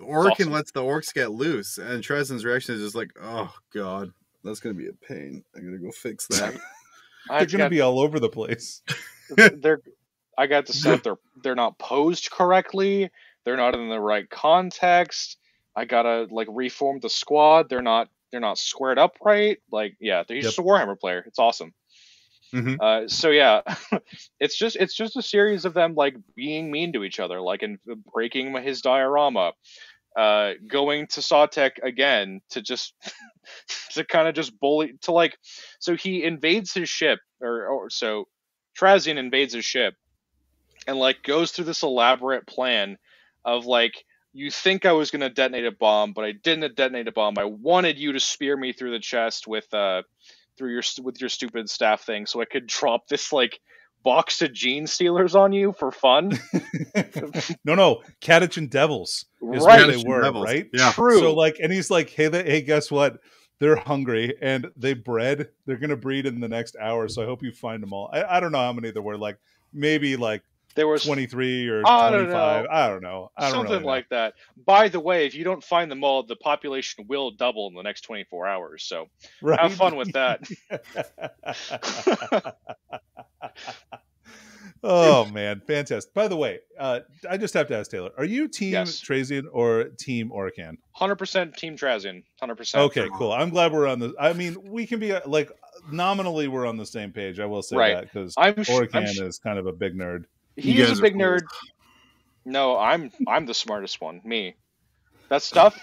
[0.04, 0.52] Orc awesome.
[0.52, 4.12] lets the orcs get loose, and Trazyn's reaction is just like, "Oh God,
[4.44, 5.44] that's gonna be a pain.
[5.56, 6.54] I gotta go fix that."
[7.30, 8.82] They're gonna got- be all over the place.
[9.38, 9.82] they're
[10.38, 13.10] I got to set they're they're not posed correctly.
[13.46, 15.38] They're not in the right context.
[15.76, 17.70] I gotta like reform the squad.
[17.70, 19.58] They're not they're not squared up right.
[19.72, 20.44] Like yeah, he's Yep.
[20.44, 21.24] just a Warhammer player.
[21.28, 21.74] It's awesome.
[22.54, 22.78] Mhm.
[22.80, 23.62] Uh, so yeah,
[24.40, 27.64] it's just it's just a series of them like being mean to each other, like
[27.64, 27.80] and
[28.14, 29.54] breaking his diorama,
[30.16, 32.94] uh, going to Sautekh again to just
[33.92, 35.38] to kind of just bully to like
[35.80, 38.26] so he invades his ship or, or so
[38.80, 39.94] Trazyn invades his ship
[40.88, 42.98] and like goes through this elaborate plan
[43.44, 43.94] of like
[44.34, 47.36] you think I was gonna detonate a bomb, but I didn't detonate a bomb.
[47.38, 50.04] I wanted you to spear me through the chest with uh
[50.58, 53.60] through your with your stupid staff thing, so I could drop this like
[54.04, 56.32] box of genestealers on you for fun.
[57.66, 59.86] no, no, Catachan Devils is Right.
[59.88, 60.46] what they were, Devils.
[60.46, 60.68] right?
[60.74, 60.92] Yeah.
[60.92, 61.20] True.
[61.20, 63.20] So like, and he's like, hey, they, hey, guess what?
[63.60, 65.48] They're hungry and they bred.
[65.66, 67.08] They're gonna breed in the next hour.
[67.08, 68.10] So I hope you find them all.
[68.12, 69.18] I, I don't know how many there were.
[69.18, 69.38] Like
[69.74, 70.44] maybe like
[70.76, 72.64] There was 23 or I don't 25.
[72.66, 72.70] know.
[72.70, 73.32] I don't know.
[73.38, 73.88] I don't something really know.
[73.88, 74.34] like that.
[74.66, 77.82] By the way, if you don't find them all, the population will double in the
[77.82, 78.84] next 24 hours.
[78.84, 79.08] So
[79.42, 79.60] right?
[79.60, 80.42] have fun with that.
[84.84, 86.14] oh man, fantastic!
[86.14, 89.02] By the way, uh, I just have to ask Taylor: Are you Team Yes.
[89.02, 90.78] Trazyn or Team Orikan?
[91.00, 92.24] 100% Team Trazyn.
[92.42, 92.76] 100%.
[92.76, 93.32] Okay, cool.
[93.32, 94.14] I'm glad we're on the.
[94.20, 95.52] I mean, we can be like
[95.92, 97.40] nominally we're on the same page.
[97.40, 97.94] I will say Right.
[97.96, 100.26] that because I'm, sh- I'm sh- is kind of a big nerd.
[100.56, 101.22] He You is a big cool.
[101.22, 101.48] nerd.
[102.46, 104.22] No, I'm I'm the smartest one.
[104.24, 104.56] Me.
[105.30, 105.80] That stuff,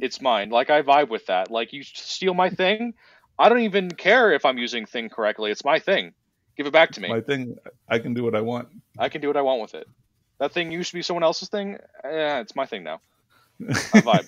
[0.00, 0.50] it's mine.
[0.50, 1.50] Like I vibe with that.
[1.50, 2.94] Like you steal my thing,
[3.38, 5.50] I don't even care if I'm using thing correctly.
[5.50, 6.12] It's my thing.
[6.56, 7.08] Give it back to me.
[7.08, 7.56] My thing,
[7.88, 8.68] I can do what I want.
[8.98, 9.86] I can do what I want with it.
[10.40, 11.78] That thing used to be someone else's thing.
[12.04, 13.00] Eh, it's my thing now.
[13.70, 14.26] I vibe.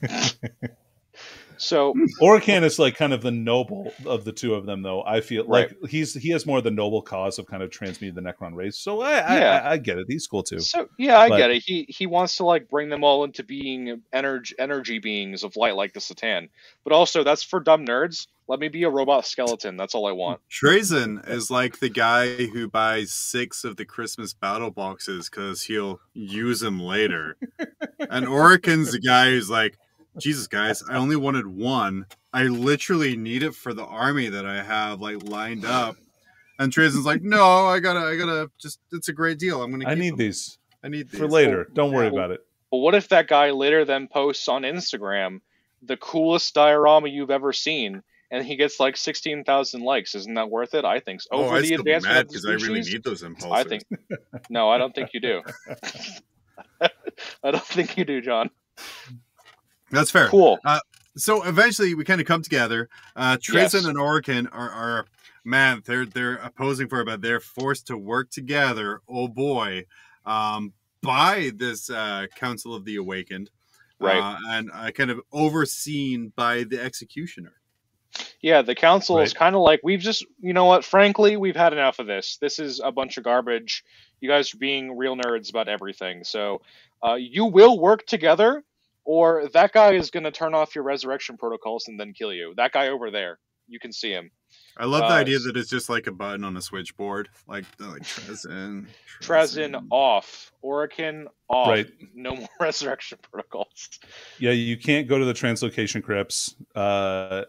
[1.58, 5.02] so Orikan is like kind of the noble of the two of them, though.
[5.02, 8.32] I feel like he's he has more the noble cause of kind of transmuting the
[8.32, 8.78] Necron race.
[8.78, 9.60] So I I, Yeah.
[9.64, 10.06] I, I get it.
[10.08, 10.60] He's cool too.
[10.60, 11.62] So yeah, I But- get it.
[11.64, 15.74] He he wants to like bring them all into being energy energy beings of light
[15.76, 16.48] like the Satan.
[16.84, 18.26] But also that's for dumb nerds.
[18.50, 19.76] Let me be a robot skeleton.
[19.76, 20.40] That's all I want.
[20.50, 26.00] Trazyn is like the guy who buys six of the Christmas battle boxes because he'll
[26.14, 27.36] use them later.
[28.08, 29.76] and Orikan's the guy who's like,
[30.18, 32.06] Jesus, guys, I only wanted one.
[32.32, 35.96] I literally need it for the army that I have like lined up.
[36.58, 38.80] And Trazyn's like, No, I gotta, I gotta just.
[38.92, 39.62] It's a great deal.
[39.62, 39.88] I'm gonna.
[39.88, 40.18] I need them.
[40.18, 41.68] these I need these for later.
[41.72, 42.40] Don't worry Well, about it.
[42.70, 45.40] But what if that guy later then posts on Instagram
[45.82, 48.02] the coolest diorama you've ever seen,
[48.32, 50.14] and he gets like sixteen thousand likes?
[50.16, 50.84] Isn't that worth it?
[50.84, 51.28] I think so.
[51.32, 53.52] Oh, I'd the still advancement mad because I really need those impulses.
[53.52, 53.84] I think
[54.50, 55.42] no, I don't think you do.
[56.80, 58.50] I don't think you do, John.
[59.90, 60.28] that's fair.
[60.28, 60.58] Cool.
[61.16, 62.88] so eventually we kind of come together.
[63.16, 63.88] Uh Tristan Yes.
[63.88, 65.06] and Orikan are, are
[65.44, 69.00] man, they're they're opposing for it, but they're forced to work together.
[69.08, 69.84] Oh boy,
[70.26, 70.72] um,
[71.02, 73.50] by this uh, Council of the Awakened,
[74.00, 74.18] Right.
[74.20, 77.52] Uh, and uh, kind of overseen by the Executioner.
[78.40, 80.84] Yeah, the council is kind of like we've just, you know what?
[80.84, 82.36] Frankly, we've had enough of this.
[82.40, 83.84] This is a bunch of garbage.
[84.20, 86.24] You guys are being real nerds about everything.
[86.24, 86.62] So,
[87.04, 88.64] uh, you will work together,
[89.08, 92.52] or that guy is going to turn off your resurrection protocols and then kill you.
[92.58, 94.30] That guy over there, you can see him.
[94.76, 97.64] I love the Uh, idea that it's just like a button on a switchboard, like
[97.80, 98.86] like Trazyn,
[99.22, 101.68] Trazyn off, Orikan off.
[101.68, 101.88] Right.
[102.14, 103.98] No more resurrection protocols.
[104.38, 106.54] Yeah, you can't go to the translocation crypts.
[106.74, 107.44] Uh,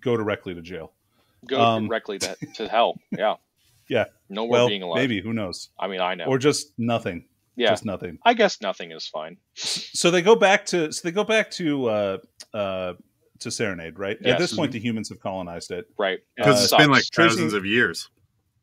[0.00, 0.92] go directly to jail.
[1.48, 2.94] Go Um, directly to, to hell.
[3.10, 3.34] Yeah.
[3.88, 4.04] Yeah.
[4.28, 4.96] No more Well, being alive.
[5.02, 6.26] maybe who knows, I mean, I know.
[6.26, 7.24] or just nothing.
[7.56, 7.70] Yeah.
[7.70, 8.18] Just nothing.
[8.24, 9.36] I guess nothing is fine.
[9.54, 12.18] So they go back to so they go back to uh,
[12.54, 12.94] uh,
[13.40, 14.16] to Serenade, right?
[14.24, 15.86] At this point, the humans have colonized it.
[15.98, 16.20] Right.
[16.36, 18.08] because Uh, it's been like Tracy- thousands of years.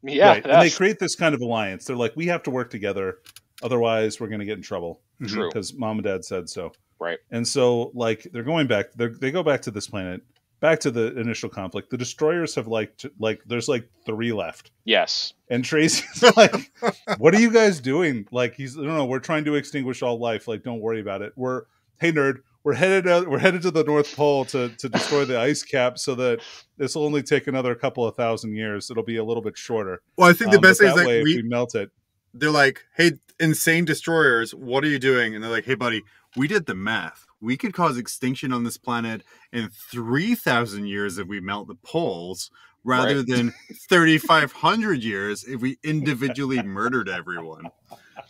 [0.01, 0.29] Yeah.
[0.29, 0.45] right.
[0.45, 1.85] And they create this kind of alliance.
[1.85, 3.17] They're like, we have to work together,
[3.61, 5.01] otherwise we're going to get in trouble.
[5.27, 5.49] True.
[5.49, 6.71] because mom and dad said so.
[6.97, 7.19] Right.
[7.29, 8.93] And so, like, they're going back.
[8.93, 10.21] They're, they go back to this planet,
[10.59, 11.89] back to the initial conflict.
[11.89, 15.33] The destroyers have like, like, there's like three left, Yes.
[15.49, 16.71] and Tracy's like,
[17.17, 20.47] "What are you guys doing?" Like, he's, no, no, we're trying to extinguish all life.
[20.47, 21.33] Like, don't worry about it.
[21.35, 21.63] We're,
[21.99, 23.27] hey, nerd, we're headed out.
[23.29, 26.41] We're headed to the North Pole to to destroy the ice cap, so that
[26.77, 28.91] this will only take another couple of thousand years.
[28.91, 30.01] It'll be a little bit shorter.
[30.17, 31.89] Well, I think the Um, best thing is that like way, we, we melt it.
[32.33, 36.03] they're like, "Hey, insane destroyers, what are you doing?" And they're like, "Hey, buddy,
[36.35, 37.25] we did the math.
[37.41, 39.23] We could cause extinction on this planet
[39.53, 42.51] in three thousand years if we melt the poles,
[42.83, 43.23] rather Right.
[43.23, 43.53] than
[43.89, 47.71] thirty-five hundred years if we individually murdered everyone."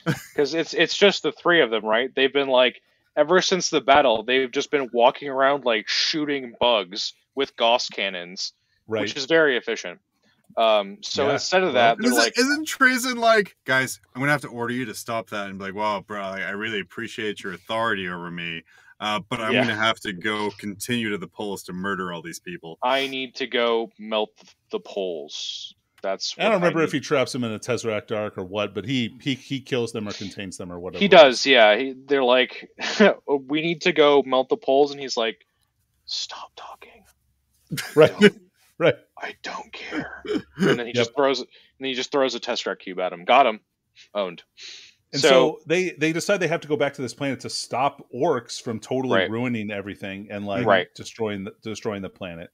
[0.33, 2.09] Because it's it's just the three of them, right?
[2.15, 2.81] They've been like
[3.17, 8.53] ever since the battle, they've just been walking around like shooting bugs with Gauss cannons,
[8.87, 9.01] Right.
[9.01, 9.99] which is very efficient.
[10.57, 11.33] Um, so Yeah.
[11.33, 13.99] instead of that, they're Isn't, like, isn't Treason like, guys?
[14.15, 16.51] I'm gonna have to order you to stop that and be like, "Wow, bro, I
[16.51, 18.63] really appreciate your authority over me,
[18.99, 19.61] uh, but I'm Yeah.
[19.63, 23.35] gonna have to go continue to the poles to murder all these people." I need
[23.35, 24.31] to go melt
[24.71, 25.73] the poles.
[26.01, 26.85] That's I don't remember need.
[26.85, 29.91] if he traps them in a Tesseract Ark or what, but he he he kills
[29.91, 30.99] them or contains them or whatever.
[31.01, 31.75] He does, yeah.
[31.77, 32.69] He, they're like,
[33.27, 35.45] we need to go melt the poles, and he's like,
[36.05, 37.03] stop talking.
[37.95, 38.17] Right.
[38.19, 38.41] Don't-
[38.79, 38.95] Right.
[39.21, 40.23] I don't care.
[40.55, 41.49] And then he just throws, and
[41.81, 43.25] then he just throws a Tesseract cube at him.
[43.25, 43.59] Got him.
[44.15, 44.41] Owned.
[45.11, 47.49] And So- so, they they decide they have to go back to this planet to
[47.49, 49.29] stop orcs from totally Right.
[49.31, 50.87] ruining everything and like Right.
[50.95, 52.51] destroying the, destroying the planet.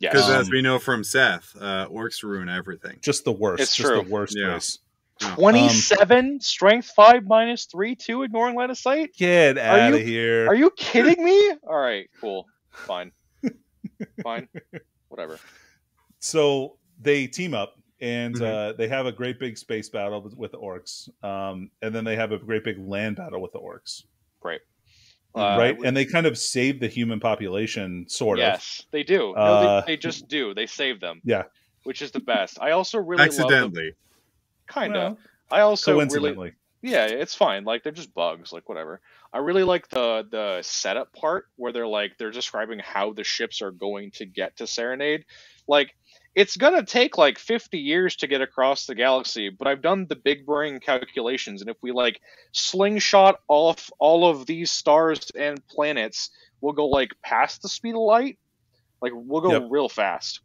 [0.00, 0.12] Yes.
[0.14, 2.98] Because as Um, we know from Seth, uh, orcs ruin everything.
[3.02, 3.62] Just the worst.
[3.62, 4.02] It's just true.
[4.02, 4.54] the worst Yeah.
[4.54, 4.78] race.
[5.20, 9.12] Twenty-seven strength five minus three two ignoring line of sight.
[9.16, 10.46] Get Are out you- of here.
[10.46, 11.52] Are you kidding me?
[11.68, 13.10] All right, cool, fine,
[14.22, 14.48] fine,
[15.08, 15.38] whatever.
[16.20, 18.42] so they team up and Mhm.
[18.42, 22.04] uh, they have a great big space battle with, with the orcs, um, and then
[22.04, 24.04] they have a great big land battle with the orcs,
[24.42, 24.60] right.
[25.34, 25.78] right?
[25.84, 28.42] And they kind of save the human population, sort of.
[28.42, 29.32] yes, they do.
[29.36, 30.54] No, Uh, they, they just do.
[30.54, 31.20] They save them.
[31.24, 31.44] Yeah.
[31.84, 32.58] which is the best.
[32.60, 33.92] I also really Accidentally.
[34.66, 35.12] kind of.
[35.12, 35.18] Well,
[35.50, 36.52] I also really coincidentally.
[36.82, 37.64] Yeah, it's fine.
[37.64, 39.00] Like they're just bugs, like whatever.
[39.32, 43.62] I really like the the setup part where they're like they're describing how the ships
[43.62, 45.24] are going to get to Serenade.
[45.66, 45.94] Like
[46.40, 50.14] it's gonna take like 50 years to get across the galaxy, but I've done the
[50.16, 52.20] big brain calculations, and if we like
[52.52, 56.30] slingshot off all of these stars and planets,
[56.60, 58.38] we'll go like past the speed of light.
[59.00, 59.62] Like we'll go Yep.
[59.70, 60.40] real fast.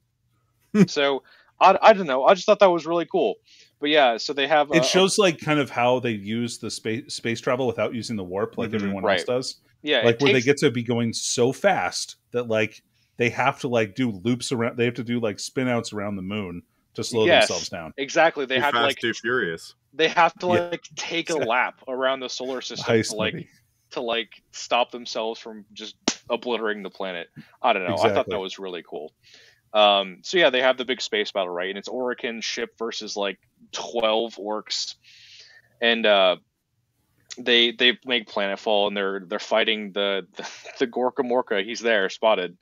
[0.88, 1.24] so
[1.60, 2.24] I, I don't know.
[2.26, 3.36] I just thought that was really cool.
[3.80, 6.72] But yeah, so they have a- it shows like kind of how they use the
[6.72, 8.76] space space travel without using the warp like Mhm.
[8.76, 9.20] everyone Right.
[9.20, 9.56] else does.
[9.84, 12.82] yeah, like where takes- they get to be going so fast that like
[13.18, 14.78] they have to like do loops around.
[14.78, 16.64] They have to do like spin outs around the moon
[16.96, 17.48] to slow Yes.
[17.48, 17.94] themselves down.
[17.98, 18.46] Exactly.
[18.46, 19.74] They Too have to fast, like too furious.
[19.94, 20.70] they have to Yeah.
[20.72, 23.50] like take a lap around the solar system Heist to like movie.
[23.92, 25.96] to like stop themselves from just
[26.30, 27.30] obliterating the planet.
[27.62, 27.98] I don't know.
[27.98, 29.12] I thought that was really cool.
[29.74, 31.70] Um, so yeah, they have the big space battle, right?
[31.70, 33.40] And it's Orikan ship versus like
[33.72, 34.94] twelve orcs,
[35.82, 36.36] and uh,
[37.40, 40.48] they they make planetfall, and they're they're fighting the the,
[40.80, 41.64] the Gorka Morka.
[41.66, 42.56] He's there, spotted.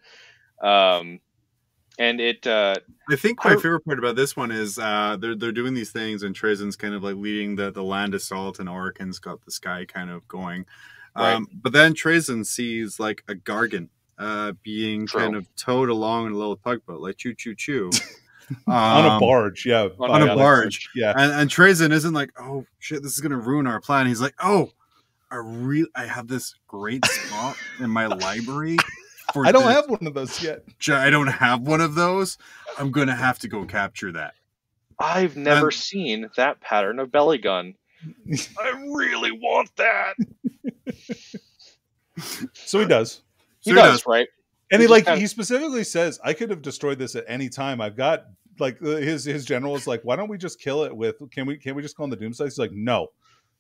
[0.62, 1.20] Um,
[2.00, 2.76] and it uh,
[3.10, 5.92] I think my I- favorite part about this one is uh, they're they're doing these
[5.92, 9.52] things, and Trazyn's kind of like leading the the land assault, and Orikan's got the
[9.52, 10.66] sky kind of going.
[11.16, 11.34] Right.
[11.34, 15.20] Um, but then Trazyn sees like a gargan uh, being True.
[15.20, 17.90] kind of towed along in a little tugboat, like choo choo choo,
[18.68, 20.88] on a Um, barge, yeah, on by a the- barge.
[20.96, 21.12] yeah.
[21.16, 24.08] And, and Trazyn isn't like, oh shit, this is gonna ruin our plan.
[24.08, 24.72] He's like, oh,
[25.30, 28.78] I re- I have this great spot in my library.
[29.34, 30.64] For I don't this have one of those yet.
[30.90, 32.38] I don't have one of those.
[32.78, 34.34] I'm gonna have to go capture that.
[35.00, 37.76] I've never And- seen that pattern of belly gun.
[38.60, 40.16] I really want that.
[42.54, 43.22] So he does,
[43.62, 44.28] He So does, right?
[44.72, 47.50] and He he like kinda- he specifically says, "I could have destroyed this at any
[47.50, 47.82] time.
[47.82, 48.26] I've got
[48.60, 51.16] like uh, his his general is like, why don't we just kill it with?
[51.32, 52.54] Can we can we just call them the Doom Scythes?
[52.54, 53.08] He's like, no,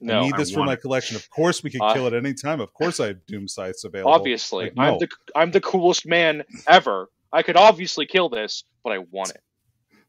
[0.01, 0.81] I No, need I this for my it.
[0.81, 1.15] collection.
[1.15, 2.59] Of course, we could Uh, kill it at any time.
[2.59, 4.11] Of course, I have Doom Scythes available.
[4.11, 7.07] obviously, Like, I'm the I'm the coolest man ever.
[7.33, 9.41] I could obviously kill this, but I want it.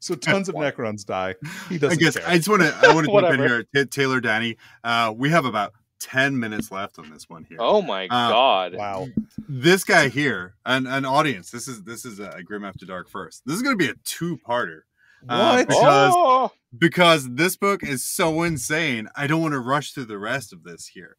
[0.01, 1.35] So tons of Necrons die.
[1.69, 2.27] He I doesn't guess care.
[2.29, 4.57] I just want to I want to jump in here, Ta- Taylor, Danny.
[4.83, 7.59] Uh, we have about ten minutes left on this one here.
[7.61, 8.75] Oh my Uh, god!
[8.75, 9.09] wow.
[9.49, 11.51] This guy here, an an audience.
[11.51, 13.43] This is this is a Grim After Dark first.
[13.47, 14.81] This is going to be a two parter
[15.29, 15.69] Uh, What?
[15.69, 19.09] because- oh, because this book is so insane.
[19.15, 21.17] I don't want to rush through the rest of this here,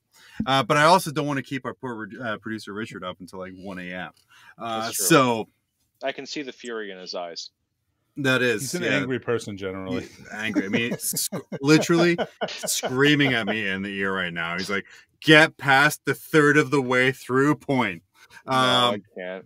[0.47, 3.39] uh, but I also don't want to keep our poor uh, producer Richard up until
[3.39, 4.11] like one a.m.
[4.57, 5.47] Uh, so
[6.03, 7.51] I can see the fury in his eyes.
[8.17, 10.07] that is He's an yeah, angry person generally.
[10.31, 10.65] Angry.
[10.65, 14.57] I mean, sc- literally screaming at me in the ear right now.
[14.57, 14.85] He's like,
[15.21, 18.03] "Get past the third of the way through point."
[18.47, 19.45] no, I Um, can't.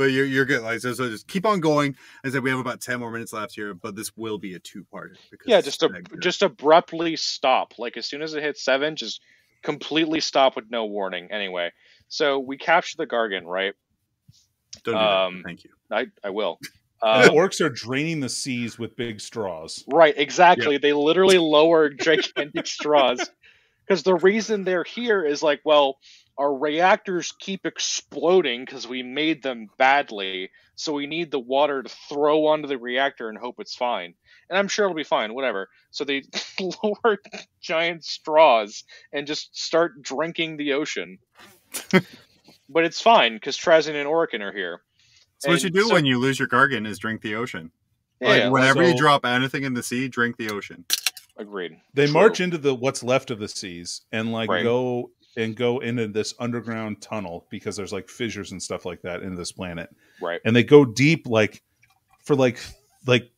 [0.00, 0.62] But you're you're good.
[0.62, 1.94] Like so, so just keep on going.
[2.24, 4.58] I said we have about ten more minutes left here, but this will be a
[4.58, 5.18] two part.
[5.44, 5.90] Yeah, just a,
[6.22, 7.78] just abruptly stop.
[7.78, 9.20] Like as soon as it hits seven, just
[9.62, 11.30] completely stop with no warning.
[11.30, 11.70] Anyway,
[12.08, 13.74] so we capture the Gargan, right?
[14.84, 14.98] don't do that.
[14.98, 15.70] um, Thank you.
[15.90, 16.58] I I will.
[17.02, 19.84] And the Um, orcs are draining the seas with big straws.
[19.86, 20.78] Right, exactly.
[20.78, 23.28] They literally lower gigantic straws.
[23.86, 25.98] Because the reason they're here is like, well,
[26.40, 30.50] our reactors keep exploding because we made them badly.
[30.74, 34.14] So we need the water to throw onto the reactor and hope it's fine.
[34.48, 35.68] And I'm sure it'll be fine, whatever.
[35.90, 36.22] So they
[36.82, 37.18] lower
[37.60, 41.18] giant straws and just start drinking the ocean.
[41.90, 44.80] but it's fine because Trazyn and Orikan are here.
[45.40, 47.70] So what you do so- when you lose your gargan is drink the ocean.
[48.18, 50.86] Yeah, like whenever you drop anything in the sea, drink the ocean.
[51.36, 51.80] agreed.
[51.94, 52.14] They True.
[52.14, 54.62] march into the what's left of the seas and like Right.
[54.62, 55.10] go
[55.40, 59.34] and go into this underground tunnel because there's like fissures and stuff like that in
[59.34, 59.90] this planet.
[60.20, 60.40] Right.
[60.44, 61.62] And they go deep like
[62.24, 62.60] for like
[63.06, 63.30] like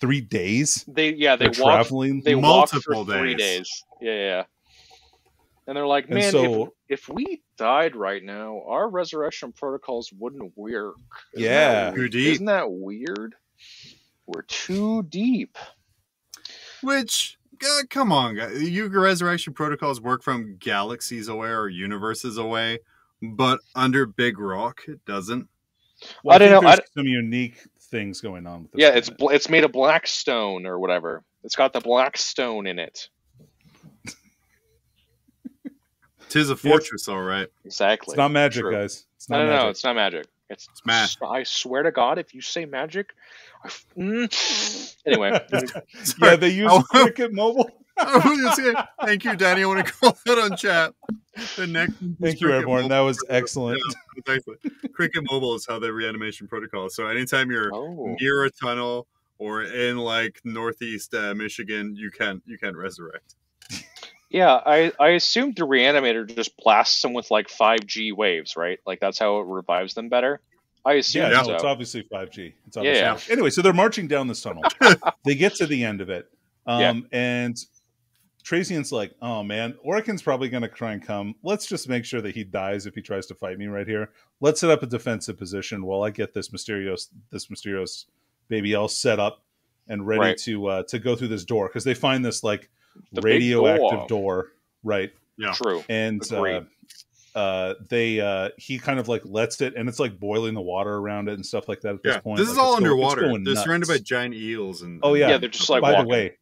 [0.00, 0.84] three days.
[0.88, 2.22] They yeah, they They're walk traveling.
[2.24, 3.58] they walk for Multiple three days.
[3.58, 3.84] days.
[4.00, 4.44] Yeah, yeah.
[5.68, 10.52] And they're like, man, so- if, if we died right now, our resurrection protocols wouldn't
[10.56, 10.94] work.
[11.34, 11.90] Isn't Yeah.
[11.90, 12.12] that Too weird?
[12.12, 12.32] deep.
[12.34, 13.34] Isn't that weird?
[14.26, 15.56] We're too deep.
[16.82, 18.62] Which, uh, come on, guys.
[18.62, 22.78] You resurrection protocols work from galaxies away or universes away,
[23.22, 25.48] but under Big Rock, it doesn't.
[26.24, 28.80] Well, I don't think know, I There's some unique things going on with this.
[28.82, 29.18] Yeah, it's planet.
[29.18, 31.24] bl- it's made of black stone or whatever.
[31.44, 33.08] It's got the black stone in it.
[36.28, 37.48] Tis a fortress, all right.
[37.64, 38.12] Exactly.
[38.12, 38.72] it's not magic, True.
[38.72, 39.06] guys.
[39.16, 39.62] It's No, not no, magic.
[39.64, 40.26] no, it's not magic.
[40.48, 41.16] It's Smash.
[41.22, 43.14] I swear to God, if you say magic,
[43.64, 44.96] I f- mm.
[45.06, 45.40] anyway,
[46.22, 46.72] yeah, they use.
[46.90, 47.70] Cricket Mobile.
[47.98, 48.74] I was gonna say,
[49.04, 49.62] thank you, Danny.
[49.62, 50.92] I want to call that on chat.
[51.56, 52.82] The next Thank you, Airborne.
[52.82, 53.78] Mobile- That was excellent.
[53.78, 54.56] Yeah, exactly.
[54.92, 56.90] Cricket Mobile is how the reanimation protocol.
[56.90, 59.06] So anytime you're oh, near a tunnel
[59.38, 63.34] or in like northeast uh, Michigan, you can you can resurrect.
[64.30, 64.60] Yeah.
[64.64, 68.78] I I assumed the reanimator just blasts them with like five G waves, right?
[68.86, 70.40] Like that's how it revives them better.
[70.84, 71.54] I assume Yeah, so.
[71.54, 72.52] it's obviously 5G.
[72.68, 73.50] It's obviously Yeah, obviously anyway.
[73.50, 74.62] So they're marching down this tunnel.
[75.24, 76.28] they get to the end of it,
[76.64, 76.92] um, Yeah.
[77.18, 77.56] and
[78.44, 81.34] Trazyn's like, "Oh man, Orikan's probably going to try and come.
[81.42, 84.10] Let's just make sure that he dies if he tries to fight me right here.
[84.40, 88.06] Let's set up a defensive position while I get this mysterious this mysterious
[88.46, 89.42] baby all set up
[89.88, 90.38] and ready Right.
[90.38, 92.70] to uh, to go through this door because they find this like
[93.12, 94.08] The radioactive door.
[94.08, 94.52] door,
[94.84, 95.12] right?
[95.36, 95.52] Yeah.
[95.52, 95.84] True.
[95.88, 96.62] and uh,
[97.34, 100.94] uh, they uh, he kind of like lets it, and it's like boiling the water
[100.94, 101.96] around it and stuff like that.
[101.96, 103.20] At this point, this is all it's going- it's underwater.
[103.28, 106.06] going They're surrounded by giant eels and Oh yeah, Yeah, they're just like by walking.
[106.08, 106.32] the way,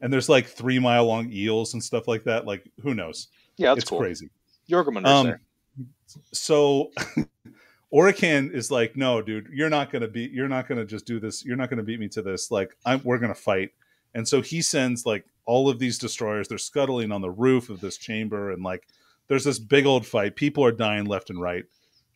[0.00, 2.46] and there's like three mile long eels and stuff like that.
[2.46, 3.28] Like who knows?
[3.56, 3.98] Yeah, that's it's cool.
[3.98, 4.30] crazy.
[4.70, 5.40] Jorgemund Um, there.
[6.32, 6.92] so
[7.92, 11.44] Orikan is like, no, dude, you're not gonna be, you're not gonna just do this.
[11.44, 12.50] You're not gonna beat me to this.
[12.50, 13.72] Like, I'm, we're gonna fight.
[14.14, 16.48] And so he sends like all of these destroyers.
[16.48, 18.86] They're scuttling on the roof of this chamber, and like,
[19.28, 20.36] there's this big old fight.
[20.36, 21.64] People are dying left and right.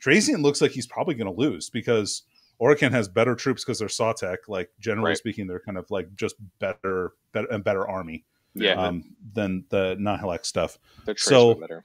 [0.03, 2.23] Trazyn looks like he's probably gonna lose because
[2.61, 4.49] Orikan has better troops because they're Sautekh.
[4.49, 5.17] Like, generally Right.
[5.19, 8.25] speaking, they're kind of like just better, better and better army
[8.55, 10.79] Yeah, um, than the Nihilakh stuff.
[11.05, 11.85] they're so- better.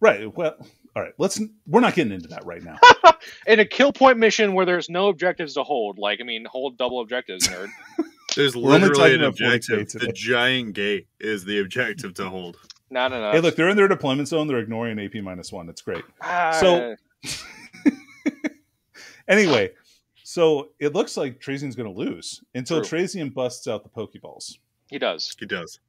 [0.00, 0.34] Right.
[0.36, 0.56] Well,
[0.94, 1.12] all right.
[1.18, 1.40] Let's.
[1.66, 2.78] We're not getting into that right now.
[3.46, 6.76] In a kill point mission where there's no objectives to hold, like I mean, hold
[6.76, 7.68] double objectives, nerd.
[8.36, 9.88] There's We're only literally an objective.
[9.88, 12.58] The giant gate is the objective to hold.
[12.90, 13.32] No, no, no.
[13.32, 14.46] hey, look, they're in their deployment zone.
[14.46, 15.68] They're ignoring AP minus one.
[15.68, 16.04] It's great.
[16.20, 16.94] Ah, so-
[19.28, 19.72] Anyway,
[20.22, 23.00] so it looks like Trazyn's going to lose until True.
[23.00, 24.58] Trazian busts out the Pokeballs.
[24.88, 25.34] he does.
[25.38, 25.80] He does.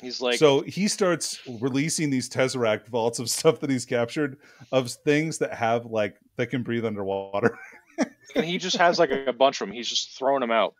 [0.00, 4.38] He's like, so he starts releasing these Tesseract vaults of stuff that he's captured
[4.70, 7.58] of things that have like that can breathe underwater.
[8.36, 9.74] and he just has like a, bunch of them.
[9.74, 10.74] He's just throwing them out.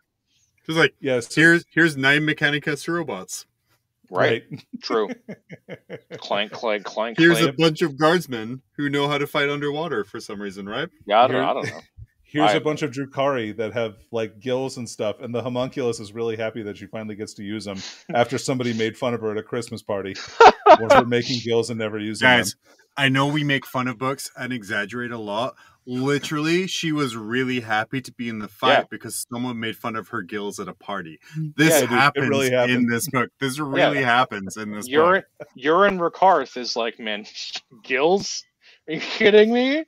[0.69, 3.47] Just like yes, here's here's nine Mechanicus robots.
[4.11, 4.43] Right?
[4.83, 5.09] True.
[6.17, 7.17] clank, clank, clank.
[7.17, 10.87] Here's a bunch of guardsmen who know how to fight underwater for some reason, right?
[11.07, 11.79] Yeah, I don't, Here- know, I don't know.
[12.23, 15.99] Here's I- a bunch of Drukhari that have like gills and stuff, and the homunculus
[15.99, 17.79] is really happy that she finally gets to use them
[18.13, 20.13] after somebody made fun of her at a Christmas party
[20.77, 22.75] for making gills and never using Guys, them.
[22.99, 25.55] I know we make fun of books and exaggerate a lot.
[25.85, 28.83] Literally, she was really happy to be in the fight Yeah.
[28.91, 31.17] because someone made fun of her gills at a party.
[31.37, 31.55] Mm.
[31.55, 33.29] This dude, it happens really in this book.
[33.39, 35.47] This really happens in this Urien, book.
[35.55, 37.25] Urien Rakarth is like, man,
[37.83, 38.43] gills?
[38.89, 39.85] Are you kidding me?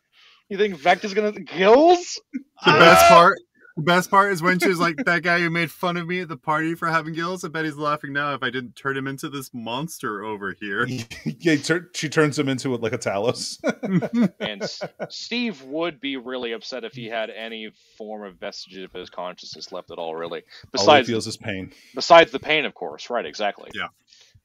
[0.48, 2.18] You think Vecta's gonna gills?
[2.34, 3.10] The best ah!
[3.10, 3.40] part,
[3.78, 6.20] the best part is when she was like, "That guy who made fun of me
[6.22, 8.34] at the party for having gills." I bet he's laughing now.
[8.34, 10.88] If I didn't turn him into this monster over here.
[11.26, 13.58] yeah, tur- she turns him into like a Talos.
[14.40, 18.92] And S- Steve would be really upset if he had any form of vestige of
[18.92, 20.16] his consciousness left at all.
[20.16, 20.44] Really,
[20.78, 21.72] All he feels is pain.
[21.96, 23.10] besides the pain, of course.
[23.10, 23.26] Right?
[23.26, 23.70] Exactly.
[23.74, 23.88] Yeah.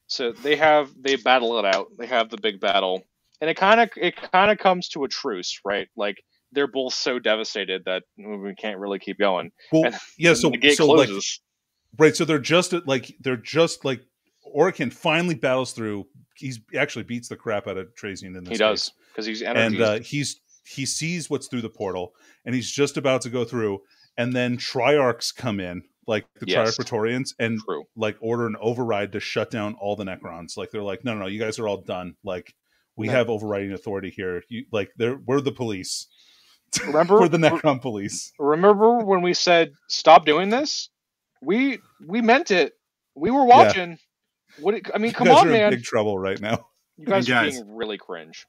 [0.07, 1.87] So they have they battle it out.
[1.97, 3.03] They have the big battle,
[3.41, 5.89] and it kind of it kind of comes to a truce, right?
[5.97, 9.51] Like they're both so devastated that we can't really keep going.
[9.71, 10.33] Well, And- yeah.
[10.33, 11.09] So, so like,
[11.97, 12.15] right.
[12.15, 14.01] So they're just like they're just like
[14.55, 16.07] Orikan finally battles through.
[16.35, 18.51] He's actually beats the crap out of Trazyn in this.
[18.51, 22.13] he does because he's and uh, he's he sees what's through the portal,
[22.45, 23.81] and he's just about to go through,
[24.17, 26.69] and then Triarchs come in, like the Yes.
[26.71, 27.83] Triarch Praetorians, and True.
[27.95, 30.55] like order an override to shut down all the Necrons.
[30.57, 32.15] Like they're like, no, no, no, you guys are all done.
[32.23, 32.53] Like
[32.95, 33.13] we No.
[33.13, 34.43] have overriding authority here.
[34.49, 36.07] You like they're we're the police.
[36.85, 38.31] Remember- we're the Necron police.
[38.39, 40.89] Remember when we said stop doing this?
[41.41, 42.73] We we meant it.
[43.15, 43.97] We were watching.
[44.59, 44.75] What?
[44.75, 45.69] it- I mean, come you guys on, are in man.
[45.71, 46.67] big trouble right now.
[46.97, 47.59] You guys, Guys.
[47.59, 48.47] are being really cringe.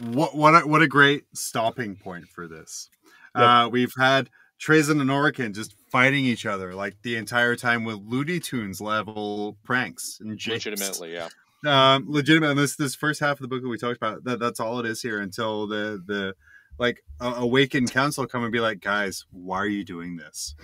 [0.00, 2.90] what what a, what a great stopping point for this.
[3.34, 3.44] Yep.
[3.44, 4.28] Uh, we've had
[4.60, 9.56] Trazyn and Orikan just fighting each other like the entire time with Looney Tunes level
[9.64, 10.66] pranks and japes.
[10.66, 11.28] Legitimately, yeah.
[11.66, 14.38] um legitimate and this this first half of the book that we talked about that
[14.38, 16.34] that's all it is here until the the
[16.78, 20.54] like uh, awakened council come and be like guys why are you doing this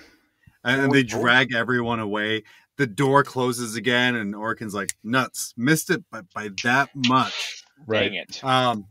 [0.64, 2.42] and, and they drag everyone away
[2.76, 8.10] the door closes again and Orikan's like nuts missed it but by that much Right.
[8.10, 8.44] Dang it.
[8.44, 8.86] um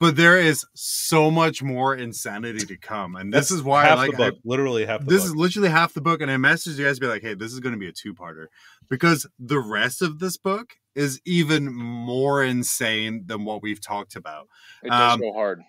[0.00, 3.94] but there is so much more insanity to come and this That's is why I
[3.94, 5.26] like the book, literally half the this book.
[5.26, 7.52] is literally half the book and i messaged you guys to be like hey this
[7.52, 8.46] is going to be a two-parter
[8.88, 14.48] because the rest of this book is even more insane than what we've talked about
[14.82, 15.62] It does um, go hard.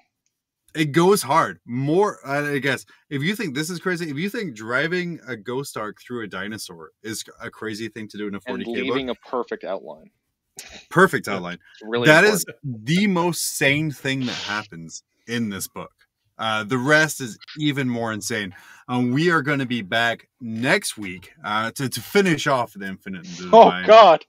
[0.75, 1.59] It goes hard.
[1.65, 5.77] More, I guess, if you think this is crazy, if you think driving a ghost
[5.77, 8.75] ark through a dinosaur is a crazy thing to do in a and 40k book,
[8.75, 10.09] leaving a perfect outline.
[10.89, 11.59] perfect outline.
[11.83, 12.85] Really That is important.
[12.85, 15.91] the most sane thing that happens in this book.
[16.37, 18.55] Uh, the rest is even more insane.
[18.87, 22.87] Um, we are going to be back next week uh, to, to finish off the
[22.87, 24.25] Infinite and the Oh God!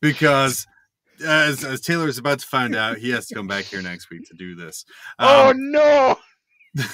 [0.00, 0.66] because
[1.24, 4.10] as, as Taylor is about to find out, he has to come back here next
[4.10, 4.84] week to do this.
[5.18, 6.18] oh Um, no!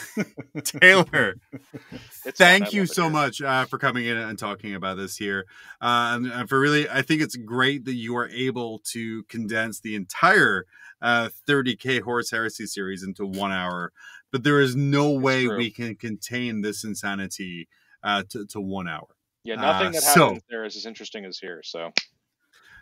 [0.64, 1.36] Taylor,
[2.26, 5.46] It's thank you so much uh, for coming in and talking about this here.
[5.80, 9.80] Uh, and, and for really, I think it's great that you are able to condense
[9.80, 10.66] the entire
[11.00, 13.92] uh, 30K Horus Heresy series into one hour.
[14.32, 15.56] But there is no way true.
[15.56, 17.68] we can contain this insanity
[18.02, 19.08] uh, to, to one hour.
[19.44, 21.62] Yeah, nothing Uh, that so- happens there is as interesting as here.
[21.64, 21.90] So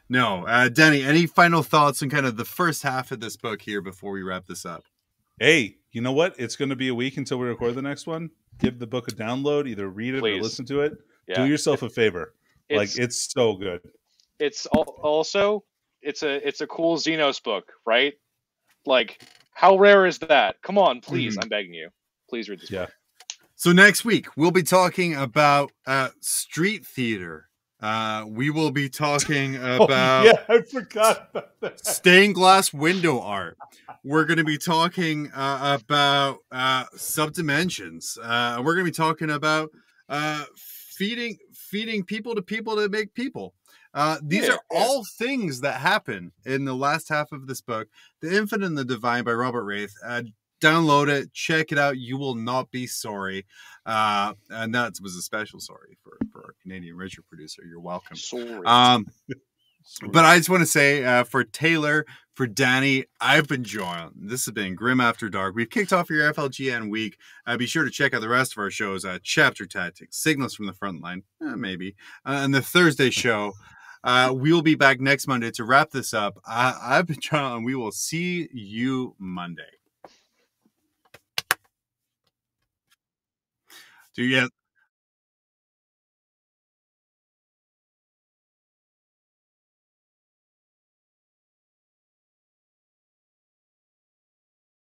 [0.08, 3.60] No, uh, Denny, any final thoughts on kind of the first half of this book
[3.60, 4.84] here before we wrap this up?
[5.38, 6.34] Hey, you know what?
[6.38, 8.30] It's going to be a week until we record the next one.
[8.58, 10.38] Give the book a download, either read it Please.
[10.38, 10.94] or listen to it.
[11.28, 12.34] yeah, Do yourself a favor.
[12.70, 13.80] like it's it's so good.
[14.40, 15.64] it's al- also
[16.02, 18.14] it's a it's a cool Xenos book, right?
[18.86, 19.20] Like,
[19.52, 20.56] how rare is that?
[20.62, 21.42] Come on, please, Mhm.
[21.44, 21.90] I'm begging you,
[22.30, 22.70] please read this.
[22.70, 22.86] Yeah.
[22.86, 22.94] book.
[23.56, 27.47] So next week we'll be talking about uh, street theater.
[27.80, 31.86] Uh, we will be talking about oh, yeah, I forgot about that.
[31.86, 33.56] stained glass window art.
[34.04, 38.18] We're going to be talking uh, about uh, subdimensions.
[38.22, 39.70] Uh, we're going to be talking about
[40.08, 43.54] uh, feeding feeding people to people to make people.
[43.94, 44.78] Uh, these Yeah, are yeah.
[44.78, 47.88] all things that happen in the last half of this book,
[48.20, 49.92] "The Infinite and the Divine" by Robert Rath.
[50.04, 50.22] Uh,
[50.60, 51.98] download it, check it out.
[51.98, 53.46] You will not be sorry.
[53.86, 57.62] Uh, and that was a special sorry for for our Canadian Richard producer.
[57.66, 58.16] You're welcome.
[58.16, 58.66] Sorry.
[58.66, 59.06] Um,
[60.10, 62.04] but I just want to say uh, for Taylor,
[62.34, 64.12] for Danny, I've been John.
[64.14, 65.54] This has been Grim After Dark.
[65.54, 67.16] We've kicked off your FLGN week.
[67.46, 70.54] Uh, be sure to check out the rest of our shows uh, Chapter Tactics, Signals
[70.54, 73.54] from the Front Line, eh, maybe, uh, and the Thursday show.
[74.04, 76.38] Uh, we'll be back next Monday to wrap this up.
[76.46, 79.77] I, I've been John, and we will see you Monday.
[84.18, 84.50] Do you,